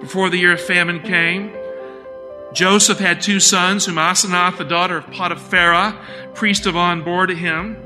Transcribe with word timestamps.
Before 0.00 0.30
the 0.30 0.38
year 0.38 0.52
of 0.52 0.60
famine 0.60 1.02
came, 1.02 1.52
Joseph 2.52 2.98
had 2.98 3.20
two 3.20 3.38
sons, 3.38 3.86
whom 3.86 3.96
Asenath, 3.96 4.56
the 4.56 4.64
daughter 4.64 4.96
of 4.96 5.06
Potiphera, 5.06 6.34
priest 6.34 6.66
of 6.66 6.76
On, 6.76 7.04
bore 7.04 7.26
to 7.26 7.34
him. 7.34 7.76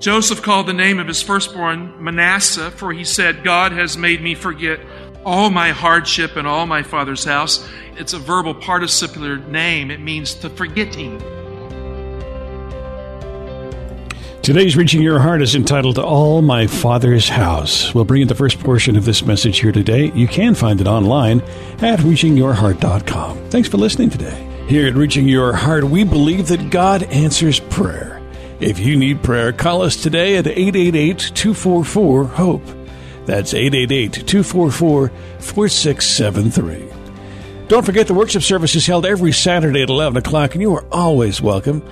Joseph 0.00 0.42
called 0.42 0.66
the 0.66 0.72
name 0.72 0.98
of 0.98 1.06
his 1.06 1.22
firstborn 1.22 2.02
Manasseh, 2.02 2.70
for 2.70 2.92
he 2.92 3.04
said, 3.04 3.44
God 3.44 3.72
has 3.72 3.96
made 3.96 4.20
me 4.20 4.34
forget 4.34 4.80
all 5.24 5.50
my 5.50 5.70
hardship 5.70 6.36
and 6.36 6.46
all 6.46 6.66
my 6.66 6.82
father's 6.82 7.24
house. 7.24 7.66
It's 7.96 8.12
a 8.12 8.18
verbal 8.18 8.54
participial 8.54 9.36
name, 9.36 9.90
it 9.90 10.00
means 10.00 10.34
the 10.34 10.50
forgetting. 10.50 11.22
Today's 14.42 14.74
Reaching 14.74 15.02
Your 15.02 15.20
Heart 15.20 15.42
is 15.42 15.54
entitled 15.54 15.98
All 15.98 16.40
My 16.40 16.66
Father's 16.66 17.28
House. 17.28 17.94
We'll 17.94 18.06
bring 18.06 18.20
you 18.20 18.26
the 18.26 18.34
first 18.34 18.58
portion 18.58 18.96
of 18.96 19.04
this 19.04 19.22
message 19.22 19.60
here 19.60 19.70
today. 19.70 20.10
You 20.14 20.26
can 20.26 20.54
find 20.54 20.80
it 20.80 20.86
online 20.86 21.42
at 21.82 21.98
reachingyourheart.com. 21.98 23.50
Thanks 23.50 23.68
for 23.68 23.76
listening 23.76 24.08
today. 24.08 24.48
Here 24.66 24.86
at 24.86 24.94
Reaching 24.94 25.28
Your 25.28 25.52
Heart, 25.52 25.84
we 25.84 26.04
believe 26.04 26.48
that 26.48 26.70
God 26.70 27.02
answers 27.02 27.60
prayer. 27.60 28.22
If 28.60 28.78
you 28.78 28.96
need 28.96 29.22
prayer, 29.22 29.52
call 29.52 29.82
us 29.82 30.02
today 30.02 30.38
at 30.38 30.46
888 30.46 31.18
244 31.34 32.24
HOPE. 32.24 32.62
That's 33.26 33.52
888 33.52 34.26
244 34.26 35.08
4673. 35.38 36.88
Don't 37.68 37.84
forget 37.84 38.06
the 38.06 38.14
worship 38.14 38.42
service 38.42 38.74
is 38.74 38.86
held 38.86 39.04
every 39.04 39.32
Saturday 39.32 39.82
at 39.82 39.90
11 39.90 40.16
o'clock, 40.16 40.54
and 40.54 40.62
you 40.62 40.74
are 40.74 40.86
always 40.90 41.42
welcome. 41.42 41.82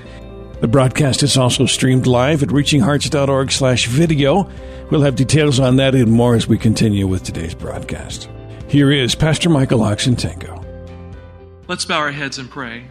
The 0.61 0.67
broadcast 0.67 1.23
is 1.23 1.37
also 1.37 1.67
streamed 1.67 2.09
live 2.09 2.42
at 2.42 2.48
reachinghearts.org 2.48 3.53
slash 3.53 3.87
video. 3.87 4.51
We'll 4.91 5.03
have 5.03 5.15
details 5.15 5.61
on 5.61 5.77
that 5.77 5.95
and 5.95 6.11
more 6.11 6.34
as 6.34 6.48
we 6.48 6.59
continue 6.59 7.06
with 7.06 7.23
today's 7.23 7.55
broadcast. 7.55 8.28
Here 8.67 8.91
is 8.91 9.15
Pastor 9.15 9.48
Michael 9.50 9.78
Oxentenko. 9.81 10.65
Let's 11.69 11.84
bow 11.84 11.98
our 11.98 12.11
heads 12.11 12.39
and 12.39 12.50
pray. 12.50 12.89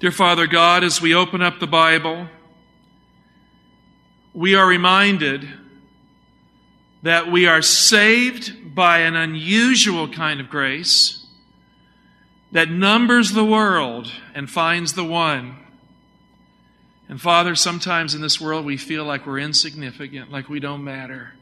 Dear 0.00 0.10
Father 0.10 0.48
God, 0.48 0.82
as 0.82 1.00
we 1.00 1.14
open 1.14 1.42
up 1.42 1.60
the 1.60 1.68
Bible, 1.68 2.26
we 4.34 4.56
are 4.56 4.66
reminded 4.66 5.48
that 7.04 7.30
we 7.30 7.46
are 7.46 7.62
saved 7.62 8.74
by 8.74 8.98
an 8.98 9.14
unusual 9.14 10.08
kind 10.08 10.40
of 10.40 10.50
grace 10.50 11.24
that 12.50 12.68
numbers 12.68 13.30
the 13.30 13.44
world 13.44 14.10
and 14.34 14.50
finds 14.50 14.94
the 14.94 15.04
one 15.04 15.56
and 17.10 17.20
Father, 17.20 17.56
sometimes 17.56 18.14
in 18.14 18.22
this 18.22 18.40
world 18.40 18.64
we 18.64 18.76
feel 18.76 19.04
like 19.04 19.26
we're 19.26 19.40
insignificant, 19.40 20.30
like 20.30 20.48
we 20.48 20.60
don't 20.60 20.84
matter. 20.84 21.32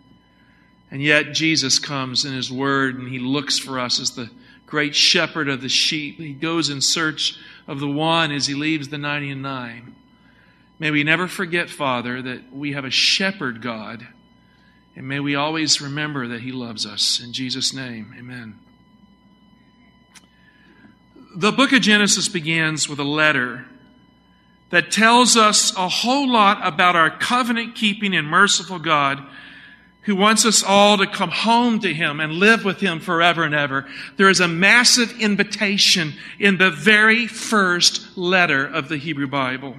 And 0.91 1.03
yet 1.03 1.35
Jesus 1.35 1.79
comes 1.79 2.25
in 2.25 2.33
His 2.33 2.51
Word 2.51 2.99
and 2.99 3.07
He 3.07 3.19
looks 3.19 3.59
for 3.59 3.79
us 3.79 4.01
as 4.01 4.13
the 4.13 4.31
great 4.65 4.95
shepherd 4.97 5.47
of 5.47 5.61
the 5.61 5.69
sheep. 5.69 6.17
He 6.17 6.33
goes 6.33 6.71
in 6.71 6.81
search 6.81 7.39
of 7.67 7.81
the 7.81 7.87
one 7.87 8.33
as 8.33 8.47
He 8.47 8.55
leaves 8.55 8.89
the 8.89 8.97
99. 8.97 9.95
May 10.79 10.91
we 10.91 11.05
never 11.05 11.29
forget, 11.29 11.69
Father, 11.69 12.23
that 12.23 12.51
we 12.51 12.73
have 12.73 12.87
a 12.87 12.91
shepherd 12.91 13.61
God. 13.61 14.07
And 14.97 15.07
may 15.07 15.21
we 15.21 15.35
always 15.35 15.83
remember 15.83 16.29
that 16.29 16.41
He 16.41 16.51
loves 16.51 16.87
us. 16.87 17.21
In 17.21 17.35
Jesus' 17.35 17.75
name, 17.75 18.15
amen. 18.19 18.59
The 21.37 21.53
book 21.53 21.73
of 21.75 21.83
Genesis 21.83 22.27
begins 22.27 22.89
with 22.89 22.99
a 22.99 23.05
letter 23.05 23.67
that 24.71 24.91
tells 24.91 25.37
us 25.37 25.75
a 25.77 25.89
whole 25.89 26.31
lot 26.31 26.67
about 26.67 26.97
our 26.97 27.11
covenant 27.11 27.75
keeping 27.75 28.15
and 28.15 28.27
merciful 28.27 28.79
God 28.79 29.25
who 30.03 30.17
wants 30.17 30.47
us 30.47 30.63
all 30.63 30.97
to 30.97 31.07
come 31.07 31.31
home 31.31 31.81
to 31.81 31.93
Him 31.93 32.21
and 32.21 32.33
live 32.33 32.65
with 32.65 32.81
Him 32.81 32.99
forever 32.99 33.45
and 33.45 33.55
ever. 33.55 33.87
There 34.17 34.31
is 34.31 34.41
a 34.41 34.49
massive 34.49 35.13
invitation 35.21 36.15
in 36.39 36.57
the 36.57 36.71
very 36.71 37.27
first 37.27 38.17
letter 38.17 38.67
of 38.67 38.89
the 38.89 38.97
Hebrew 38.97 39.27
Bible. 39.27 39.77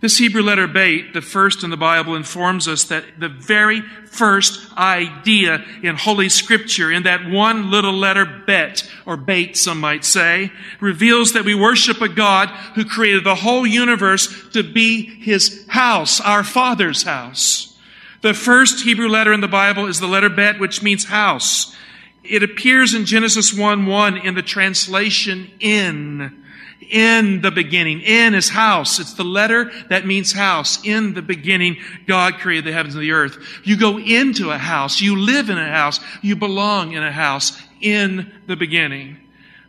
This 0.00 0.18
Hebrew 0.18 0.42
letter 0.42 0.68
bet, 0.68 1.12
the 1.12 1.20
first 1.20 1.64
in 1.64 1.70
the 1.70 1.76
Bible, 1.76 2.14
informs 2.14 2.68
us 2.68 2.84
that 2.84 3.18
the 3.18 3.28
very 3.28 3.80
first 3.80 4.72
idea 4.76 5.64
in 5.82 5.96
Holy 5.96 6.28
Scripture, 6.28 6.92
in 6.92 7.02
that 7.02 7.28
one 7.28 7.72
little 7.72 7.92
letter 7.92 8.24
bet, 8.24 8.88
or 9.06 9.16
bait 9.16 9.56
some 9.56 9.80
might 9.80 10.04
say, 10.04 10.52
reveals 10.78 11.32
that 11.32 11.44
we 11.44 11.54
worship 11.54 12.00
a 12.00 12.08
God 12.08 12.48
who 12.76 12.84
created 12.84 13.24
the 13.24 13.34
whole 13.34 13.66
universe 13.66 14.48
to 14.50 14.62
be 14.62 15.02
His 15.02 15.66
house, 15.66 16.20
our 16.20 16.44
Father's 16.44 17.02
house. 17.02 17.76
The 18.20 18.34
first 18.34 18.84
Hebrew 18.84 19.08
letter 19.08 19.32
in 19.32 19.40
the 19.40 19.48
Bible 19.48 19.86
is 19.86 19.98
the 19.98 20.06
letter 20.06 20.30
bet, 20.30 20.60
which 20.60 20.80
means 20.80 21.06
house. 21.06 21.74
It 22.22 22.44
appears 22.44 22.94
in 22.94 23.04
Genesis 23.04 23.52
1 23.52 23.86
1 23.86 24.16
in 24.18 24.36
the 24.36 24.42
translation 24.42 25.50
in 25.58 26.44
in 26.80 27.40
the 27.40 27.50
beginning. 27.50 28.00
In 28.00 28.34
is 28.34 28.48
house. 28.48 28.98
It's 28.98 29.14
the 29.14 29.24
letter 29.24 29.70
that 29.88 30.06
means 30.06 30.32
house. 30.32 30.84
In 30.84 31.14
the 31.14 31.22
beginning, 31.22 31.76
God 32.06 32.34
created 32.38 32.64
the 32.64 32.72
heavens 32.72 32.94
and 32.94 33.02
the 33.02 33.12
earth. 33.12 33.38
You 33.64 33.76
go 33.76 33.98
into 33.98 34.50
a 34.50 34.58
house. 34.58 35.00
You 35.00 35.16
live 35.16 35.50
in 35.50 35.58
a 35.58 35.68
house. 35.68 36.00
You 36.22 36.36
belong 36.36 36.92
in 36.92 37.02
a 37.02 37.12
house. 37.12 37.60
In 37.80 38.32
the 38.46 38.56
beginning. 38.56 39.18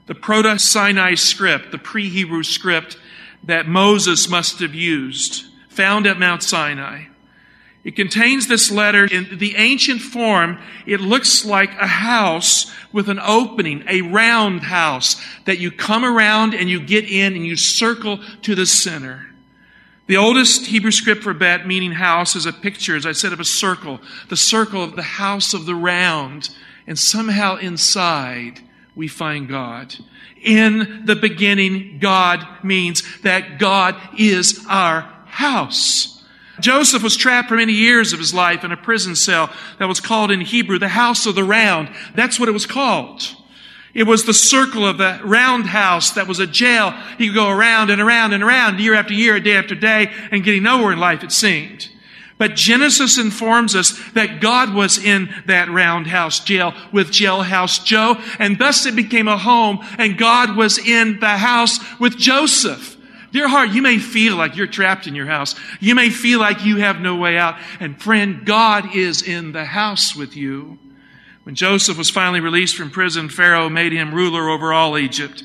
The 0.08 0.16
Proto-Sinai 0.16 1.16
script, 1.16 1.72
the 1.72 1.78
pre-Hebrew 1.78 2.44
script 2.44 2.98
that 3.44 3.68
Moses 3.68 4.28
must 4.28 4.60
have 4.60 4.74
used, 4.74 5.46
found 5.70 6.08
at 6.08 6.20
Mount 6.20 6.42
Sinai. 6.42 7.06
It 7.84 7.96
contains 7.96 8.48
this 8.48 8.72
letter 8.72 9.06
in 9.06 9.38
the 9.38 9.56
ancient 9.56 10.02
form. 10.02 10.60
It 10.86 11.00
looks 11.00 11.46
like 11.46 11.72
a 11.80 11.88
house 11.88 12.72
with 12.92 13.08
an 13.08 13.20
opening, 13.20 13.84
a 13.88 14.02
round 14.02 14.64
house 14.64 15.22
that 15.46 15.60
you 15.60 15.72
come 15.72 16.04
around 16.04 16.54
and 16.54 16.70
you 16.70 16.82
get 16.82 17.10
in 17.10 17.36
and 17.36 17.46
you 17.46 17.56
circle 17.56 18.20
to 18.42 18.54
the 18.54 18.66
center. 18.66 19.28
The 20.08 20.18
oldest 20.18 20.66
Hebrew 20.66 20.92
script 20.92 21.24
for 21.24 21.34
bet, 21.34 21.68
meaning 21.68 21.92
house, 21.92 22.36
is 22.36 22.48
a 22.48 22.52
picture, 22.52 22.96
as 22.96 23.06
I 23.06 23.12
said, 23.12 23.32
of 23.32 23.40
a 23.40 23.46
circle. 23.46 24.02
The 24.28 24.38
circle 24.38 24.84
of 24.84 24.96
the 24.96 25.04
house 25.04 25.54
of 25.54 25.66
the 25.66 25.76
round. 25.76 26.50
And 26.88 26.98
somehow 26.98 27.58
inside, 27.58 28.60
we 28.96 29.08
find 29.08 29.48
God. 29.48 29.96
In 30.42 31.04
the 31.06 31.16
beginning, 31.16 32.00
God 32.00 32.46
means 32.64 33.04
that 33.22 33.60
God 33.60 33.96
is 34.18 34.66
our 34.68 35.02
house. 35.28 36.19
Joseph 36.62 37.04
was 37.04 37.18
trapped 37.18 37.50
for 37.50 37.56
many 37.56 37.74
years 37.74 38.14
of 38.14 38.20
his 38.20 38.34
life 38.34 38.64
in 38.64 38.72
a 38.72 38.78
prison 38.78 39.16
cell 39.16 39.52
that 39.78 39.88
was 39.88 40.00
called 40.00 40.32
in 40.32 40.42
Hebrew 40.42 40.80
the 40.80 40.88
house 40.88 41.26
of 41.26 41.36
the 41.36 41.44
round. 41.44 41.90
That's 42.16 42.40
what 42.40 42.50
it 42.50 42.54
was 42.54 42.66
called. 42.66 43.24
It 43.94 44.04
was 44.04 44.26
the 44.26 44.34
circle 44.34 44.86
of 44.86 44.98
the 44.98 45.20
roundhouse 45.24 46.12
that 46.12 46.28
was 46.28 46.40
a 46.40 46.48
jail. 46.48 46.92
He 47.18 47.28
could 47.28 47.36
go 47.36 47.50
around 47.50 47.90
and 47.90 48.02
around 48.02 48.34
and 48.34 48.44
around 48.44 48.80
year 48.80 48.94
after 48.94 49.14
year, 49.14 49.40
day 49.40 49.58
after 49.58 49.76
day, 49.76 50.12
and 50.32 50.44
getting 50.44 50.64
nowhere 50.64 50.94
in 50.94 51.00
life, 51.00 51.24
it 51.24 51.32
seemed. 51.32 51.90
But 52.38 52.56
Genesis 52.56 53.18
informs 53.18 53.76
us 53.76 54.00
that 54.14 54.40
God 54.40 54.74
was 54.74 54.98
in 54.98 55.34
that 55.48 55.70
roundhouse 55.70 56.40
jail 56.40 56.74
with 56.94 57.10
jailhouse 57.10 57.84
Joe, 57.84 58.16
and 58.40 58.58
thus 58.58 58.86
it 58.86 58.96
became 58.96 59.28
a 59.28 59.38
home, 59.38 59.80
and 59.98 60.18
God 60.18 60.56
was 60.56 60.78
in 60.78 61.20
the 61.20 61.38
house 61.38 61.80
with 62.00 62.16
Joseph. 62.16 62.96
Dear 63.32 63.48
heart, 63.48 63.70
you 63.70 63.82
may 63.82 64.00
feel 64.00 64.36
like 64.36 64.56
you're 64.56 64.68
trapped 64.68 65.08
in 65.08 65.16
your 65.16 65.28
house. 65.28 65.56
You 65.80 65.96
may 65.96 66.10
feel 66.10 66.40
like 66.40 66.66
you 66.66 66.78
have 66.78 67.00
no 67.00 67.16
way 67.16 67.38
out. 67.38 67.58
And 67.80 68.02
friend, 68.02 68.46
God 68.46 68.96
is 68.96 69.22
in 69.22 69.52
the 69.52 69.66
house 69.66 70.16
with 70.16 70.36
you. 70.36 70.80
When 71.44 71.56
Joseph 71.56 71.98
was 71.98 72.10
finally 72.10 72.40
released 72.40 72.76
from 72.76 72.92
prison, 72.92 73.30
Pharaoh 73.30 73.70
made 73.70 73.92
him 73.92 74.14
ruler 74.14 74.50
over 74.50 74.74
all 74.74 74.98
Egypt. 74.98 75.44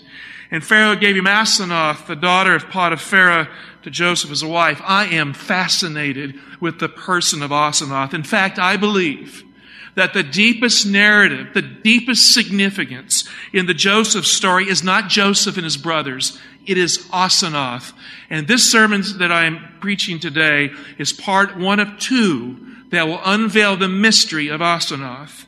And 0.51 0.65
Pharaoh 0.65 0.97
gave 0.97 1.17
him 1.17 1.25
Asenath, 1.25 2.07
the 2.07 2.17
daughter 2.17 2.55
of 2.55 2.69
Potiphera, 2.69 3.49
to 3.83 3.91
Joseph 3.91 4.31
as 4.31 4.43
a 4.43 4.49
wife. 4.49 4.81
I 4.85 5.07
am 5.07 5.35
fascinated 5.35 6.39
with 6.61 6.79
the 6.79 6.89
person 6.89 7.43
of 7.43 7.51
Asenath. 7.51 8.15
In 8.15 8.23
fact, 8.23 8.59
I 8.59 8.77
believe 8.77 9.45
that 9.95 10.13
the 10.13 10.23
deepest 10.23 10.87
narrative, 10.87 11.55
the 11.55 11.63
deepest 11.63 12.35
significance 12.35 13.29
in 13.53 13.67
the 13.67 13.75
Joseph 13.75 14.27
story 14.27 14.69
is 14.69 14.83
not 14.83 15.09
Joseph 15.09 15.57
and 15.57 15.65
his 15.65 15.77
brothers. 15.77 16.39
It 16.66 16.78
is 16.78 16.99
Asenath. 17.08 17.93
And 18.31 18.49
this 18.49 18.70
sermon 18.70 19.02
that 19.19 19.32
I 19.32 19.44
am 19.44 19.61
preaching 19.81 20.19
today 20.19 20.70
is 20.99 21.12
part 21.12 21.56
one 21.56 21.81
of 21.81 21.99
two 21.99 22.58
that 22.90 23.06
will 23.06 23.20
unveil 23.25 23.76
the 23.76 23.88
mystery 23.88 24.49
of 24.49 24.61
Asenath. 24.61 25.46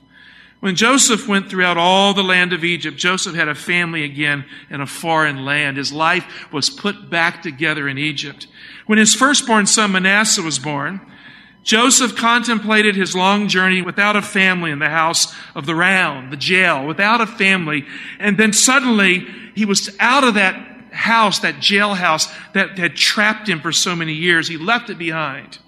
When 0.60 0.74
Joseph 0.74 1.28
went 1.28 1.50
throughout 1.50 1.76
all 1.76 2.14
the 2.14 2.22
land 2.22 2.52
of 2.52 2.64
Egypt, 2.64 2.96
Joseph 2.96 3.34
had 3.34 3.48
a 3.48 3.54
family 3.54 4.04
again 4.04 4.44
in 4.70 4.80
a 4.80 4.86
foreign 4.86 5.44
land. 5.44 5.76
His 5.76 5.92
life 5.92 6.50
was 6.52 6.70
put 6.70 7.10
back 7.10 7.42
together 7.42 7.88
in 7.88 7.98
Egypt. 7.98 8.46
When 8.86 8.98
his 8.98 9.14
firstborn 9.14 9.66
son 9.66 9.92
Manasseh 9.92 10.42
was 10.42 10.58
born, 10.58 11.00
Joseph 11.62 12.16
contemplated 12.16 12.96
his 12.96 13.14
long 13.14 13.48
journey 13.48 13.82
without 13.82 14.16
a 14.16 14.22
family 14.22 14.70
in 14.70 14.78
the 14.78 14.88
house 14.88 15.34
of 15.54 15.66
the 15.66 15.74
round, 15.74 16.32
the 16.32 16.36
jail, 16.36 16.86
without 16.86 17.20
a 17.20 17.26
family. 17.26 17.84
And 18.18 18.38
then 18.38 18.52
suddenly 18.52 19.26
he 19.54 19.64
was 19.64 19.94
out 19.98 20.24
of 20.24 20.34
that 20.34 20.75
house, 20.96 21.40
that 21.40 21.56
jailhouse 21.56 22.32
that 22.52 22.78
had 22.78 22.96
trapped 22.96 23.48
him 23.48 23.60
for 23.60 23.72
so 23.72 23.94
many 23.94 24.12
years. 24.12 24.48
He 24.48 24.56
left 24.56 24.90
it 24.90 24.98
behind. 24.98 25.58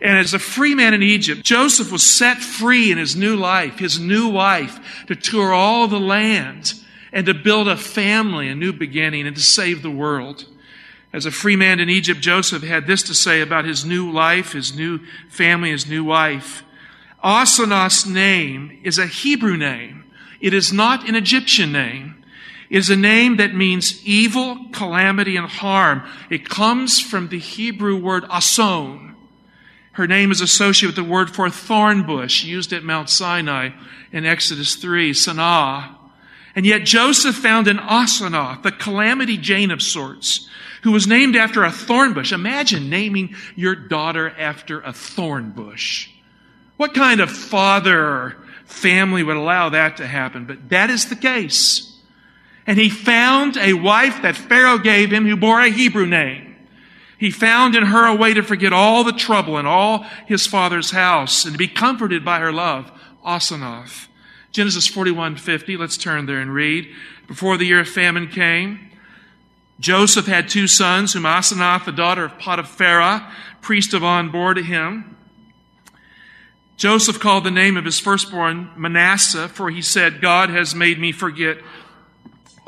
And 0.00 0.16
as 0.16 0.32
a 0.32 0.38
free 0.38 0.74
man 0.74 0.94
in 0.94 1.02
Egypt, 1.02 1.44
Joseph 1.44 1.90
was 1.90 2.02
set 2.02 2.38
free 2.38 2.92
in 2.92 2.98
his 2.98 3.16
new 3.16 3.36
life, 3.36 3.78
his 3.78 3.98
new 3.98 4.28
wife, 4.28 5.04
to 5.08 5.16
tour 5.16 5.52
all 5.52 5.88
the 5.88 5.98
land 5.98 6.74
and 7.12 7.26
to 7.26 7.34
build 7.34 7.68
a 7.68 7.76
family, 7.76 8.48
a 8.48 8.54
new 8.54 8.72
beginning, 8.72 9.26
and 9.26 9.34
to 9.34 9.42
save 9.42 9.82
the 9.82 9.90
world. 9.90 10.46
As 11.12 11.26
a 11.26 11.30
free 11.30 11.56
man 11.56 11.80
in 11.80 11.88
Egypt, 11.88 12.20
Joseph 12.20 12.62
had 12.62 12.86
this 12.86 13.02
to 13.04 13.14
say 13.14 13.40
about 13.40 13.64
his 13.64 13.84
new 13.84 14.10
life, 14.10 14.52
his 14.52 14.76
new 14.76 15.00
family, 15.28 15.70
his 15.70 15.88
new 15.88 16.04
wife. 16.04 16.62
Asenath's 17.24 18.06
name 18.06 18.78
is 18.84 18.98
a 18.98 19.06
Hebrew 19.06 19.56
name. 19.56 20.04
It 20.40 20.54
is 20.54 20.72
not 20.72 21.08
an 21.08 21.16
Egyptian 21.16 21.72
name. 21.72 22.17
Is 22.70 22.90
a 22.90 22.96
name 22.96 23.38
that 23.38 23.54
means 23.54 24.04
evil, 24.04 24.66
calamity, 24.72 25.36
and 25.36 25.46
harm. 25.46 26.02
It 26.28 26.48
comes 26.48 27.00
from 27.00 27.28
the 27.28 27.38
Hebrew 27.38 27.96
word 27.96 28.24
ason, 28.30 29.08
her 29.98 30.06
name 30.06 30.30
is 30.30 30.40
associated 30.40 30.96
with 30.96 31.04
the 31.04 31.12
word 31.12 31.28
for 31.28 31.50
thorn 31.50 32.06
bush 32.06 32.44
used 32.44 32.72
at 32.72 32.84
Mount 32.84 33.10
Sinai 33.10 33.70
in 34.12 34.24
Exodus 34.24 34.76
3, 34.76 35.10
Sanah. 35.10 35.92
And 36.54 36.64
yet 36.64 36.84
Joseph 36.84 37.34
found 37.34 37.66
an 37.66 37.78
Asenath, 37.78 38.62
the 38.62 38.70
calamity 38.70 39.36
Jane 39.36 39.72
of 39.72 39.82
sorts, 39.82 40.48
who 40.84 40.92
was 40.92 41.08
named 41.08 41.34
after 41.34 41.64
a 41.64 41.72
thorn 41.72 42.12
bush. 42.12 42.30
Imagine 42.30 42.88
naming 42.88 43.34
your 43.56 43.74
daughter 43.74 44.30
after 44.38 44.80
a 44.82 44.92
thorn 44.92 45.50
bush. 45.50 46.08
What 46.76 46.94
kind 46.94 47.18
of 47.18 47.28
father 47.28 47.98
or 48.00 48.36
family 48.66 49.24
would 49.24 49.36
allow 49.36 49.70
that 49.70 49.96
to 49.96 50.06
happen? 50.06 50.44
But 50.44 50.68
that 50.68 50.90
is 50.90 51.08
the 51.08 51.16
case. 51.16 51.87
And 52.68 52.78
he 52.78 52.90
found 52.90 53.56
a 53.56 53.72
wife 53.72 54.20
that 54.20 54.36
Pharaoh 54.36 54.76
gave 54.76 55.10
him 55.10 55.26
who 55.26 55.36
bore 55.36 55.62
a 55.62 55.70
Hebrew 55.70 56.04
name. 56.04 56.54
He 57.16 57.30
found 57.30 57.74
in 57.74 57.86
her 57.86 58.06
a 58.06 58.14
way 58.14 58.34
to 58.34 58.42
forget 58.42 58.74
all 58.74 59.04
the 59.04 59.12
trouble 59.12 59.56
in 59.56 59.64
all 59.64 60.04
his 60.26 60.46
father's 60.46 60.90
house 60.90 61.46
and 61.46 61.54
to 61.54 61.58
be 61.58 61.66
comforted 61.66 62.26
by 62.26 62.40
her 62.40 62.52
love. 62.52 62.92
Asenath. 63.24 64.08
Genesis 64.52 64.86
41, 64.86 65.36
50. 65.36 65.78
Let's 65.78 65.96
turn 65.96 66.26
there 66.26 66.40
and 66.40 66.52
read. 66.52 66.94
Before 67.26 67.56
the 67.56 67.64
year 67.64 67.80
of 67.80 67.88
famine 67.88 68.28
came, 68.28 68.90
Joseph 69.80 70.26
had 70.26 70.50
two 70.50 70.66
sons, 70.66 71.14
whom 71.14 71.22
Asenath, 71.22 71.86
the 71.86 71.92
daughter 71.92 72.26
of 72.26 72.38
Potiphera, 72.38 73.32
priest 73.62 73.94
of 73.94 74.04
On, 74.04 74.30
bore 74.30 74.52
to 74.52 74.62
him. 74.62 75.16
Joseph 76.76 77.18
called 77.18 77.44
the 77.44 77.50
name 77.50 77.78
of 77.78 77.86
his 77.86 77.98
firstborn 77.98 78.70
Manasseh, 78.76 79.48
for 79.48 79.70
he 79.70 79.80
said, 79.80 80.20
God 80.20 80.50
has 80.50 80.74
made 80.74 80.98
me 80.98 81.12
forget 81.12 81.58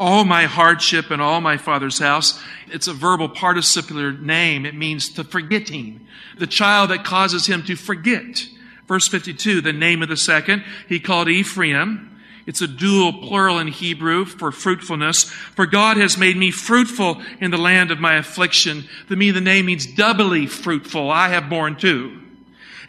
all 0.01 0.25
my 0.25 0.45
hardship 0.45 1.11
and 1.11 1.21
all 1.21 1.43
my 1.43 1.59
father's 1.59 1.99
house. 1.99 2.41
It's 2.69 2.89
a 2.89 2.95
verbal 2.95 3.29
participial 3.29 4.13
name. 4.13 4.65
It 4.65 4.75
means 4.75 5.11
the 5.11 5.25
forgetting. 5.25 6.07
The 6.39 6.47
child 6.47 6.89
that 6.89 7.05
causes 7.05 7.47
him 7.47 7.63
to 7.65 7.77
forget. 7.77 8.47
Verse 8.89 9.07
52, 9.07 9.61
the 9.61 9.75
name 9.75 10.03
of 10.03 10.09
the 10.09 10.17
second, 10.17 10.65
he 10.89 10.99
called 10.99 11.29
Ephraim. 11.29 12.19
It's 12.47 12.63
a 12.63 12.67
dual 12.67 13.13
plural 13.13 13.59
in 13.59 13.69
Hebrew 13.69 14.25
for 14.25 14.51
fruitfulness. 14.51 15.25
For 15.25 15.67
God 15.67 15.99
has 15.99 16.17
made 16.17 16.37
me 16.37 16.51
fruitful 16.51 17.21
in 17.39 17.51
the 17.51 17.59
land 17.59 17.91
of 17.91 18.01
my 18.01 18.15
affliction. 18.15 18.89
To 19.09 19.17
me, 19.17 19.31
the 19.31 19.43
name 19.43 19.67
means 19.67 19.85
doubly 19.85 20.47
fruitful. 20.47 21.11
I 21.11 21.29
have 21.29 21.51
borne 21.51 21.77
too. 21.77 22.19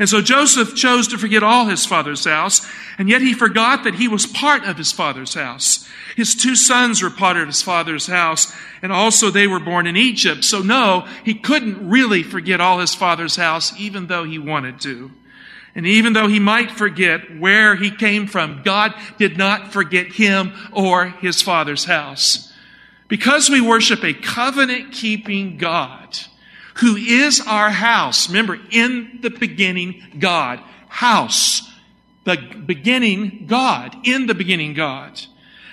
And 0.02 0.10
so 0.10 0.20
Joseph 0.20 0.74
chose 0.74 1.10
to 1.10 1.20
forget 1.20 1.44
all 1.44 1.68
his 1.68 1.86
father's 1.86 2.26
house, 2.26 2.68
and 2.98 3.08
yet 3.08 3.22
he 3.22 3.36
forgot 3.36 3.84
that 3.84 3.94
he 3.94 4.08
was 4.08 4.26
part 4.26 4.64
of 4.64 4.76
his 4.76 4.92
father's 4.92 5.36
house. 5.36 5.88
His 6.16 6.34
two 6.34 6.56
sons 6.56 7.04
were 7.04 7.12
part 7.12 7.38
of 7.38 7.46
his 7.46 7.62
father's 7.62 8.08
house, 8.08 8.52
and 8.82 8.92
also 8.92 9.30
they 9.30 9.46
were 9.46 9.60
born 9.60 9.86
in 9.86 9.96
Egypt. 9.96 10.44
So 10.44 10.64
no, 10.64 11.08
he 11.24 11.36
couldn't 11.36 11.88
really 11.88 12.24
forget 12.24 12.60
all 12.60 12.80
his 12.80 12.96
father's 12.96 13.36
house, 13.36 13.80
even 13.80 14.08
though 14.08 14.24
he 14.24 14.40
wanted 14.40 14.82
to. 14.82 15.12
And 15.76 15.86
even 15.86 16.14
though 16.14 16.28
he 16.28 16.40
might 16.40 16.72
forget 16.72 17.40
where 17.40 17.76
he 17.76 17.92
came 17.92 18.26
from, 18.26 18.64
God 18.64 18.96
did 19.20 19.38
not 19.38 19.72
forget 19.72 20.08
him 20.08 20.54
or 20.74 21.10
his 21.10 21.44
father's 21.44 21.86
house. 21.86 22.52
Because 23.08 23.52
we 23.52 23.62
worship 23.62 24.04
a 24.04 24.16
covenant 24.16 24.94
keeping 24.94 25.58
God 25.58 26.18
who 26.82 26.96
is 26.96 27.42
our 27.46 27.70
house. 27.70 28.28
Remember, 28.28 28.60
in 28.72 29.20
the 29.22 29.30
beginning, 29.30 30.04
God. 30.18 30.60
House. 30.90 31.70
The 32.24 32.38
beginning, 32.66 33.46
God. 33.48 33.96
In 34.04 34.26
the 34.26 34.34
beginning, 34.34 34.74
God. 34.74 35.22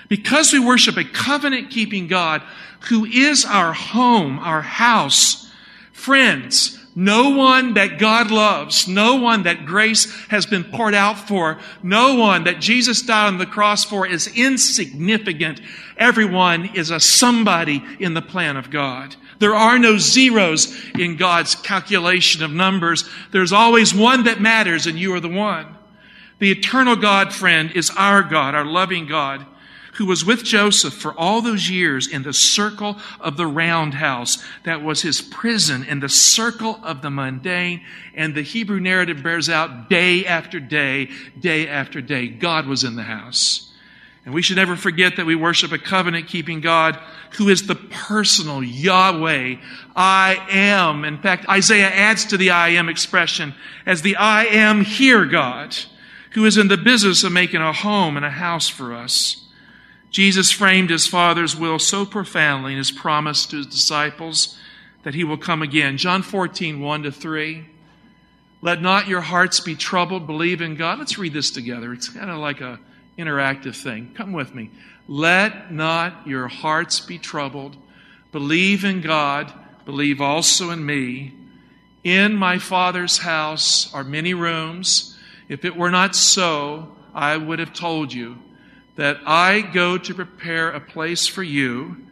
Because 0.08 0.52
we 0.52 0.58
worship 0.58 0.96
a 0.96 1.04
covenant 1.04 1.70
keeping 1.70 2.08
God 2.08 2.42
who 2.88 3.04
is 3.06 3.44
our 3.44 3.72
home, 3.72 4.38
our 4.38 4.62
house, 4.62 5.50
friends, 5.92 6.78
no 6.94 7.30
one 7.30 7.74
that 7.74 7.98
God 7.98 8.30
loves, 8.30 8.86
no 8.86 9.16
one 9.16 9.44
that 9.44 9.64
grace 9.64 10.12
has 10.28 10.46
been 10.46 10.64
poured 10.64 10.94
out 10.94 11.28
for, 11.28 11.58
no 11.82 12.16
one 12.16 12.44
that 12.44 12.60
Jesus 12.60 13.02
died 13.02 13.28
on 13.28 13.38
the 13.38 13.46
cross 13.46 13.84
for 13.84 14.06
is 14.06 14.26
insignificant. 14.26 15.60
Everyone 15.96 16.70
is 16.74 16.90
a 16.90 17.00
somebody 17.00 17.82
in 17.98 18.14
the 18.14 18.22
plan 18.22 18.56
of 18.56 18.70
God. 18.70 19.16
There 19.38 19.54
are 19.54 19.78
no 19.78 19.98
zeros 19.98 20.74
in 20.98 21.16
God's 21.16 21.54
calculation 21.54 22.42
of 22.42 22.50
numbers. 22.50 23.08
There's 23.30 23.52
always 23.52 23.94
one 23.94 24.24
that 24.24 24.40
matters, 24.40 24.86
and 24.86 24.98
you 24.98 25.14
are 25.14 25.20
the 25.20 25.28
one. 25.28 25.76
The 26.38 26.50
eternal 26.50 26.96
God, 26.96 27.32
friend, 27.32 27.70
is 27.72 27.90
our 27.96 28.22
God, 28.22 28.54
our 28.54 28.64
loving 28.64 29.06
God 29.06 29.46
who 29.98 30.06
was 30.06 30.24
with 30.24 30.44
Joseph 30.44 30.94
for 30.94 31.12
all 31.12 31.42
those 31.42 31.68
years 31.68 32.06
in 32.06 32.22
the 32.22 32.32
circle 32.32 32.96
of 33.18 33.36
the 33.36 33.46
roundhouse 33.48 34.38
that 34.62 34.80
was 34.80 35.02
his 35.02 35.20
prison, 35.20 35.82
in 35.82 35.98
the 35.98 36.08
circle 36.08 36.78
of 36.84 37.02
the 37.02 37.10
mundane. 37.10 37.80
And 38.14 38.32
the 38.32 38.42
Hebrew 38.42 38.78
narrative 38.78 39.24
bears 39.24 39.50
out 39.50 39.90
day 39.90 40.24
after 40.24 40.60
day, 40.60 41.10
day 41.38 41.66
after 41.66 42.00
day, 42.00 42.28
God 42.28 42.68
was 42.68 42.84
in 42.84 42.94
the 42.94 43.02
house. 43.02 43.67
And 44.28 44.34
we 44.34 44.42
should 44.42 44.56
never 44.56 44.76
forget 44.76 45.16
that 45.16 45.24
we 45.24 45.34
worship 45.34 45.72
a 45.72 45.78
covenant 45.78 46.26
keeping 46.26 46.60
God 46.60 46.98
who 47.38 47.48
is 47.48 47.66
the 47.66 47.74
personal 47.74 48.62
Yahweh. 48.62 49.56
I 49.96 50.46
am. 50.50 51.06
In 51.06 51.16
fact, 51.16 51.48
Isaiah 51.48 51.88
adds 51.88 52.26
to 52.26 52.36
the 52.36 52.50
I 52.50 52.68
am 52.68 52.90
expression 52.90 53.54
as 53.86 54.02
the 54.02 54.16
I 54.16 54.44
am 54.44 54.84
here 54.84 55.24
God, 55.24 55.74
who 56.32 56.44
is 56.44 56.58
in 56.58 56.68
the 56.68 56.76
business 56.76 57.24
of 57.24 57.32
making 57.32 57.62
a 57.62 57.72
home 57.72 58.18
and 58.18 58.26
a 58.26 58.28
house 58.28 58.68
for 58.68 58.92
us. 58.92 59.46
Jesus 60.10 60.52
framed 60.52 60.90
his 60.90 61.06
Father's 61.06 61.56
will 61.56 61.78
so 61.78 62.04
profoundly 62.04 62.72
in 62.72 62.78
his 62.78 62.90
promise 62.90 63.46
to 63.46 63.56
his 63.56 63.66
disciples 63.66 64.58
that 65.04 65.14
he 65.14 65.24
will 65.24 65.38
come 65.38 65.62
again. 65.62 65.96
John 65.96 66.20
14, 66.20 66.80
1 66.80 67.02
to 67.04 67.12
3. 67.12 67.66
Let 68.60 68.82
not 68.82 69.08
your 69.08 69.22
hearts 69.22 69.60
be 69.60 69.74
troubled. 69.74 70.26
Believe 70.26 70.60
in 70.60 70.74
God. 70.74 70.98
Let's 70.98 71.16
read 71.16 71.32
this 71.32 71.50
together. 71.50 71.94
It's 71.94 72.10
kind 72.10 72.30
of 72.30 72.36
like 72.36 72.60
a 72.60 72.78
interactive 73.18 73.76
thing. 73.76 74.12
Come 74.14 74.32
with 74.32 74.54
me. 74.54 74.70
Let 75.08 75.72
not 75.72 76.26
your 76.26 76.48
hearts 76.48 77.00
be 77.00 77.18
troubled. 77.18 77.76
Believe 78.32 78.84
in 78.84 79.00
God. 79.00 79.52
Believe 79.84 80.20
also 80.20 80.70
in 80.70 80.84
me. 80.84 81.34
In 82.04 82.34
my 82.34 82.58
Father's 82.58 83.18
house 83.18 83.92
are 83.92 84.04
many 84.04 84.34
rooms. 84.34 85.18
If 85.48 85.64
it 85.64 85.76
were 85.76 85.90
not 85.90 86.14
so, 86.14 86.94
I 87.14 87.36
would 87.36 87.58
have 87.58 87.72
told 87.72 88.12
you 88.12 88.38
that 88.96 89.18
I 89.26 89.60
go 89.60 89.96
to 89.96 90.14
prepare 90.14 90.70
a 90.70 90.80
place 90.80 91.26
for 91.26 91.42
you, 91.42 92.04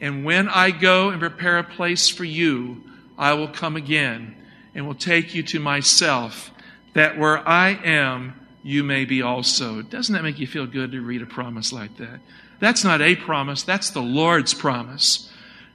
and 0.00 0.24
when 0.24 0.48
I 0.48 0.70
go 0.70 1.10
and 1.10 1.20
prepare 1.20 1.58
a 1.58 1.64
place 1.64 2.08
for 2.08 2.24
you, 2.24 2.82
I 3.18 3.34
will 3.34 3.48
come 3.48 3.76
again 3.76 4.36
and 4.74 4.86
will 4.86 4.94
take 4.94 5.34
you 5.34 5.42
to 5.42 5.60
myself, 5.60 6.50
that 6.94 7.18
where 7.18 7.46
I 7.46 7.70
am, 7.84 8.39
you 8.62 8.84
may 8.84 9.04
be 9.04 9.22
also. 9.22 9.82
Doesn't 9.82 10.14
that 10.14 10.22
make 10.22 10.38
you 10.38 10.46
feel 10.46 10.66
good 10.66 10.92
to 10.92 11.00
read 11.00 11.22
a 11.22 11.26
promise 11.26 11.72
like 11.72 11.96
that? 11.96 12.20
That's 12.58 12.84
not 12.84 13.00
a 13.00 13.16
promise, 13.16 13.62
that's 13.62 13.90
the 13.90 14.02
Lord's 14.02 14.52
promise. 14.54 15.30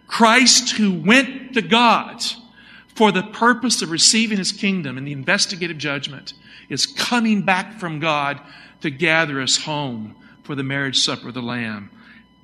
Christ, 0.07 0.77
who 0.77 0.93
went 0.93 1.53
to 1.55 1.61
God 1.61 2.23
for 2.93 3.11
the 3.11 3.23
purpose 3.23 3.81
of 3.81 3.89
receiving 3.89 4.37
his 4.37 4.51
kingdom 4.51 4.97
and 4.97 5.07
the 5.07 5.11
investigative 5.11 5.77
judgment, 5.77 6.33
is 6.69 6.85
coming 6.85 7.41
back 7.41 7.79
from 7.79 7.99
God 7.99 8.39
to 8.81 8.91
gather 8.91 9.41
us 9.41 9.57
home 9.57 10.15
for 10.43 10.53
the 10.53 10.63
marriage 10.63 10.99
supper 10.99 11.29
of 11.29 11.33
the 11.33 11.41
Lamb. 11.41 11.89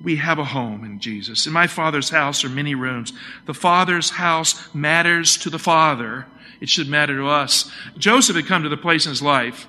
We 0.02 0.16
have 0.16 0.40
a 0.40 0.44
home 0.44 0.84
in 0.84 0.98
Jesus. 0.98 1.46
In 1.46 1.52
my 1.52 1.68
Father's 1.68 2.10
house 2.10 2.42
are 2.42 2.48
many 2.48 2.74
rooms. 2.74 3.12
The 3.46 3.54
Father's 3.54 4.10
house 4.10 4.74
matters 4.74 5.36
to 5.38 5.50
the 5.50 5.60
Father. 5.60 6.26
it 6.60 6.68
should 6.68 6.88
matter 6.88 7.16
to 7.16 7.28
us. 7.28 7.70
Joseph 7.96 8.34
had 8.34 8.46
come 8.46 8.64
to 8.64 8.68
the 8.68 8.76
place 8.76 9.06
in 9.06 9.10
his 9.10 9.22
life 9.22 9.68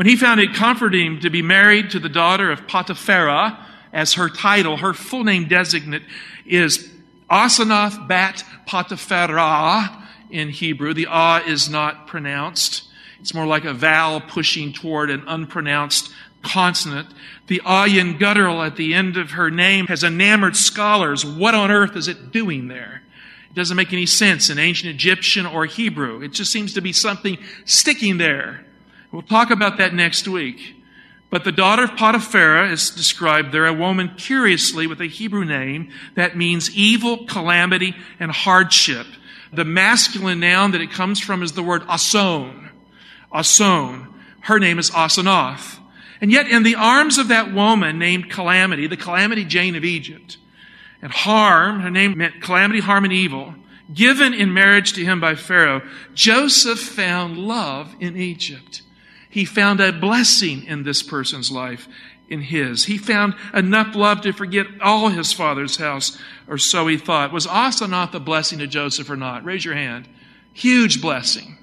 when 0.00 0.06
he 0.06 0.16
found 0.16 0.40
it 0.40 0.54
comforting 0.54 1.20
to 1.20 1.28
be 1.28 1.42
married 1.42 1.90
to 1.90 1.98
the 1.98 2.08
daughter 2.08 2.50
of 2.50 2.66
Potipharah, 2.66 3.58
as 3.92 4.14
her 4.14 4.30
title, 4.30 4.78
her 4.78 4.94
full 4.94 5.24
name 5.24 5.46
designate 5.46 6.04
is 6.46 6.88
Asenath 7.30 8.08
Bat 8.08 8.42
Potipharah 8.66 10.02
in 10.30 10.48
Hebrew. 10.48 10.94
The 10.94 11.06
ah 11.10 11.44
is 11.46 11.68
not 11.68 12.06
pronounced. 12.06 12.84
It's 13.20 13.34
more 13.34 13.44
like 13.44 13.66
a 13.66 13.74
vowel 13.74 14.22
pushing 14.22 14.72
toward 14.72 15.10
an 15.10 15.28
unpronounced 15.28 16.10
consonant. 16.40 17.08
The 17.48 17.60
ayin 17.66 18.18
guttural 18.18 18.62
at 18.62 18.76
the 18.76 18.94
end 18.94 19.18
of 19.18 19.32
her 19.32 19.50
name 19.50 19.86
has 19.88 20.02
enamored 20.02 20.56
scholars. 20.56 21.26
What 21.26 21.54
on 21.54 21.70
earth 21.70 21.94
is 21.94 22.08
it 22.08 22.32
doing 22.32 22.68
there? 22.68 23.02
It 23.50 23.54
doesn't 23.54 23.76
make 23.76 23.92
any 23.92 24.06
sense 24.06 24.48
in 24.48 24.58
ancient 24.58 24.94
Egyptian 24.94 25.44
or 25.44 25.66
Hebrew. 25.66 26.22
It 26.22 26.32
just 26.32 26.50
seems 26.50 26.72
to 26.72 26.80
be 26.80 26.94
something 26.94 27.36
sticking 27.66 28.16
there. 28.16 28.64
We'll 29.12 29.22
talk 29.22 29.50
about 29.50 29.78
that 29.78 29.94
next 29.94 30.28
week. 30.28 30.76
But 31.30 31.44
the 31.44 31.52
daughter 31.52 31.84
of 31.84 31.90
Potiphera 31.90 32.70
is 32.72 32.90
described 32.90 33.52
there, 33.52 33.66
a 33.66 33.72
woman 33.72 34.14
curiously 34.16 34.86
with 34.86 35.00
a 35.00 35.06
Hebrew 35.06 35.44
name 35.44 35.90
that 36.16 36.36
means 36.36 36.76
evil, 36.76 37.24
calamity, 37.26 37.94
and 38.18 38.32
hardship. 38.32 39.06
The 39.52 39.64
masculine 39.64 40.40
noun 40.40 40.72
that 40.72 40.80
it 40.80 40.90
comes 40.90 41.20
from 41.20 41.42
is 41.42 41.52
the 41.52 41.62
word 41.62 41.82
ason. 41.88 42.70
Ason. 43.32 44.08
Her 44.40 44.58
name 44.58 44.78
is 44.78 44.90
Asenath. 44.90 45.78
And 46.20 46.32
yet 46.32 46.48
in 46.48 46.64
the 46.64 46.74
arms 46.74 47.18
of 47.18 47.28
that 47.28 47.52
woman 47.52 47.98
named 47.98 48.30
Calamity, 48.30 48.86
the 48.86 48.96
Calamity 48.96 49.44
Jane 49.44 49.76
of 49.76 49.84
Egypt, 49.84 50.36
and 51.00 51.12
harm, 51.12 51.80
her 51.80 51.90
name 51.90 52.18
meant 52.18 52.42
calamity, 52.42 52.80
harm, 52.80 53.04
and 53.04 53.12
evil, 53.12 53.54
given 53.92 54.34
in 54.34 54.52
marriage 54.52 54.92
to 54.94 55.04
him 55.04 55.20
by 55.20 55.34
Pharaoh, 55.34 55.82
Joseph 56.14 56.78
found 56.78 57.38
love 57.38 57.94
in 58.00 58.16
Egypt. 58.16 58.82
He 59.30 59.44
found 59.44 59.80
a 59.80 59.92
blessing 59.92 60.64
in 60.64 60.82
this 60.82 61.02
person's 61.02 61.50
life, 61.50 61.88
in 62.28 62.40
his. 62.40 62.84
He 62.84 62.96
found 62.96 63.34
enough 63.52 63.94
love 63.94 64.20
to 64.22 64.32
forget 64.32 64.66
all 64.80 65.08
his 65.08 65.32
father's 65.32 65.76
house, 65.76 66.16
or 66.46 66.58
so 66.58 66.86
he 66.86 66.96
thought. 66.96 67.32
Was 67.32 67.46
Asenath 67.46 68.12
the 68.12 68.20
blessing 68.20 68.60
to 68.60 68.66
Joseph 68.66 69.10
or 69.10 69.16
not? 69.16 69.44
Raise 69.44 69.64
your 69.64 69.74
hand. 69.74 70.08
Huge 70.52 71.02
blessing. 71.02 71.58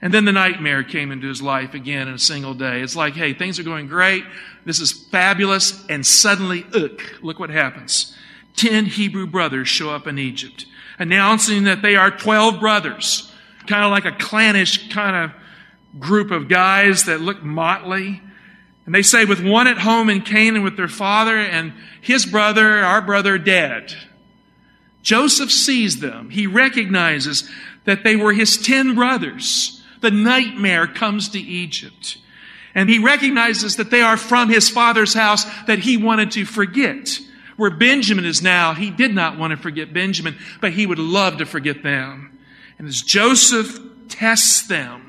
And 0.00 0.14
then 0.14 0.24
the 0.24 0.32
nightmare 0.32 0.84
came 0.84 1.10
into 1.10 1.26
his 1.26 1.42
life 1.42 1.74
again 1.74 2.06
in 2.06 2.14
a 2.14 2.18
single 2.18 2.54
day. 2.54 2.80
It's 2.80 2.94
like, 2.94 3.14
hey, 3.14 3.34
things 3.34 3.58
are 3.58 3.64
going 3.64 3.88
great. 3.88 4.22
This 4.64 4.78
is 4.78 4.92
fabulous. 4.92 5.84
And 5.88 6.06
suddenly, 6.06 6.64
ugh, 6.72 7.02
look 7.20 7.40
what 7.40 7.50
happens. 7.50 8.16
Ten 8.54 8.86
Hebrew 8.86 9.26
brothers 9.26 9.68
show 9.68 9.90
up 9.90 10.06
in 10.06 10.18
Egypt, 10.18 10.66
announcing 11.00 11.64
that 11.64 11.82
they 11.82 11.96
are 11.96 12.12
12 12.12 12.60
brothers. 12.60 13.32
Kind 13.66 13.84
of 13.84 13.90
like 13.90 14.04
a 14.04 14.16
clannish 14.16 14.88
kind 14.90 15.16
of 15.16 15.36
group 15.98 16.30
of 16.30 16.48
guys 16.48 17.04
that 17.04 17.20
look 17.20 17.42
motley. 17.42 18.20
And 18.86 18.94
they 18.94 19.02
say, 19.02 19.24
with 19.24 19.44
one 19.44 19.66
at 19.66 19.78
home 19.78 20.08
in 20.08 20.22
Canaan 20.22 20.62
with 20.62 20.76
their 20.76 20.88
father 20.88 21.36
and 21.36 21.72
his 22.00 22.24
brother, 22.24 22.78
our 22.78 23.02
brother, 23.02 23.38
dead. 23.38 23.94
Joseph 25.02 25.50
sees 25.50 26.00
them. 26.00 26.30
He 26.30 26.46
recognizes 26.46 27.48
that 27.84 28.02
they 28.04 28.16
were 28.16 28.32
his 28.32 28.56
ten 28.56 28.94
brothers 28.94 29.78
the 30.00 30.10
nightmare 30.10 30.86
comes 30.86 31.28
to 31.30 31.40
Egypt. 31.40 32.18
And 32.74 32.88
he 32.88 32.98
recognizes 32.98 33.76
that 33.76 33.90
they 33.90 34.02
are 34.02 34.16
from 34.16 34.48
his 34.48 34.68
father's 34.68 35.14
house 35.14 35.44
that 35.66 35.80
he 35.80 35.96
wanted 35.96 36.32
to 36.32 36.44
forget. 36.44 37.18
Where 37.56 37.70
Benjamin 37.70 38.24
is 38.24 38.40
now, 38.40 38.74
he 38.74 38.90
did 38.90 39.12
not 39.12 39.36
want 39.36 39.50
to 39.50 39.56
forget 39.56 39.92
Benjamin, 39.92 40.36
but 40.60 40.72
he 40.72 40.86
would 40.86 41.00
love 41.00 41.38
to 41.38 41.46
forget 41.46 41.82
them. 41.82 42.38
And 42.78 42.86
as 42.86 43.02
Joseph 43.02 43.80
tests 44.08 44.68
them, 44.68 45.07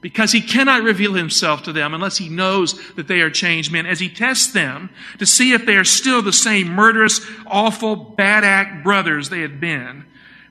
because 0.00 0.32
he 0.32 0.40
cannot 0.40 0.82
reveal 0.82 1.14
himself 1.14 1.62
to 1.64 1.72
them 1.72 1.92
unless 1.92 2.16
he 2.16 2.28
knows 2.28 2.94
that 2.94 3.06
they 3.06 3.20
are 3.20 3.30
changed 3.30 3.70
men, 3.70 3.86
as 3.86 4.00
he 4.00 4.08
tests 4.08 4.52
them 4.52 4.90
to 5.18 5.26
see 5.26 5.52
if 5.52 5.66
they 5.66 5.76
are 5.76 5.84
still 5.84 6.22
the 6.22 6.32
same 6.32 6.68
murderous, 6.68 7.20
awful, 7.46 7.96
bad 7.96 8.44
act 8.44 8.82
brothers 8.82 9.28
they 9.28 9.40
had 9.40 9.60
been, 9.60 10.04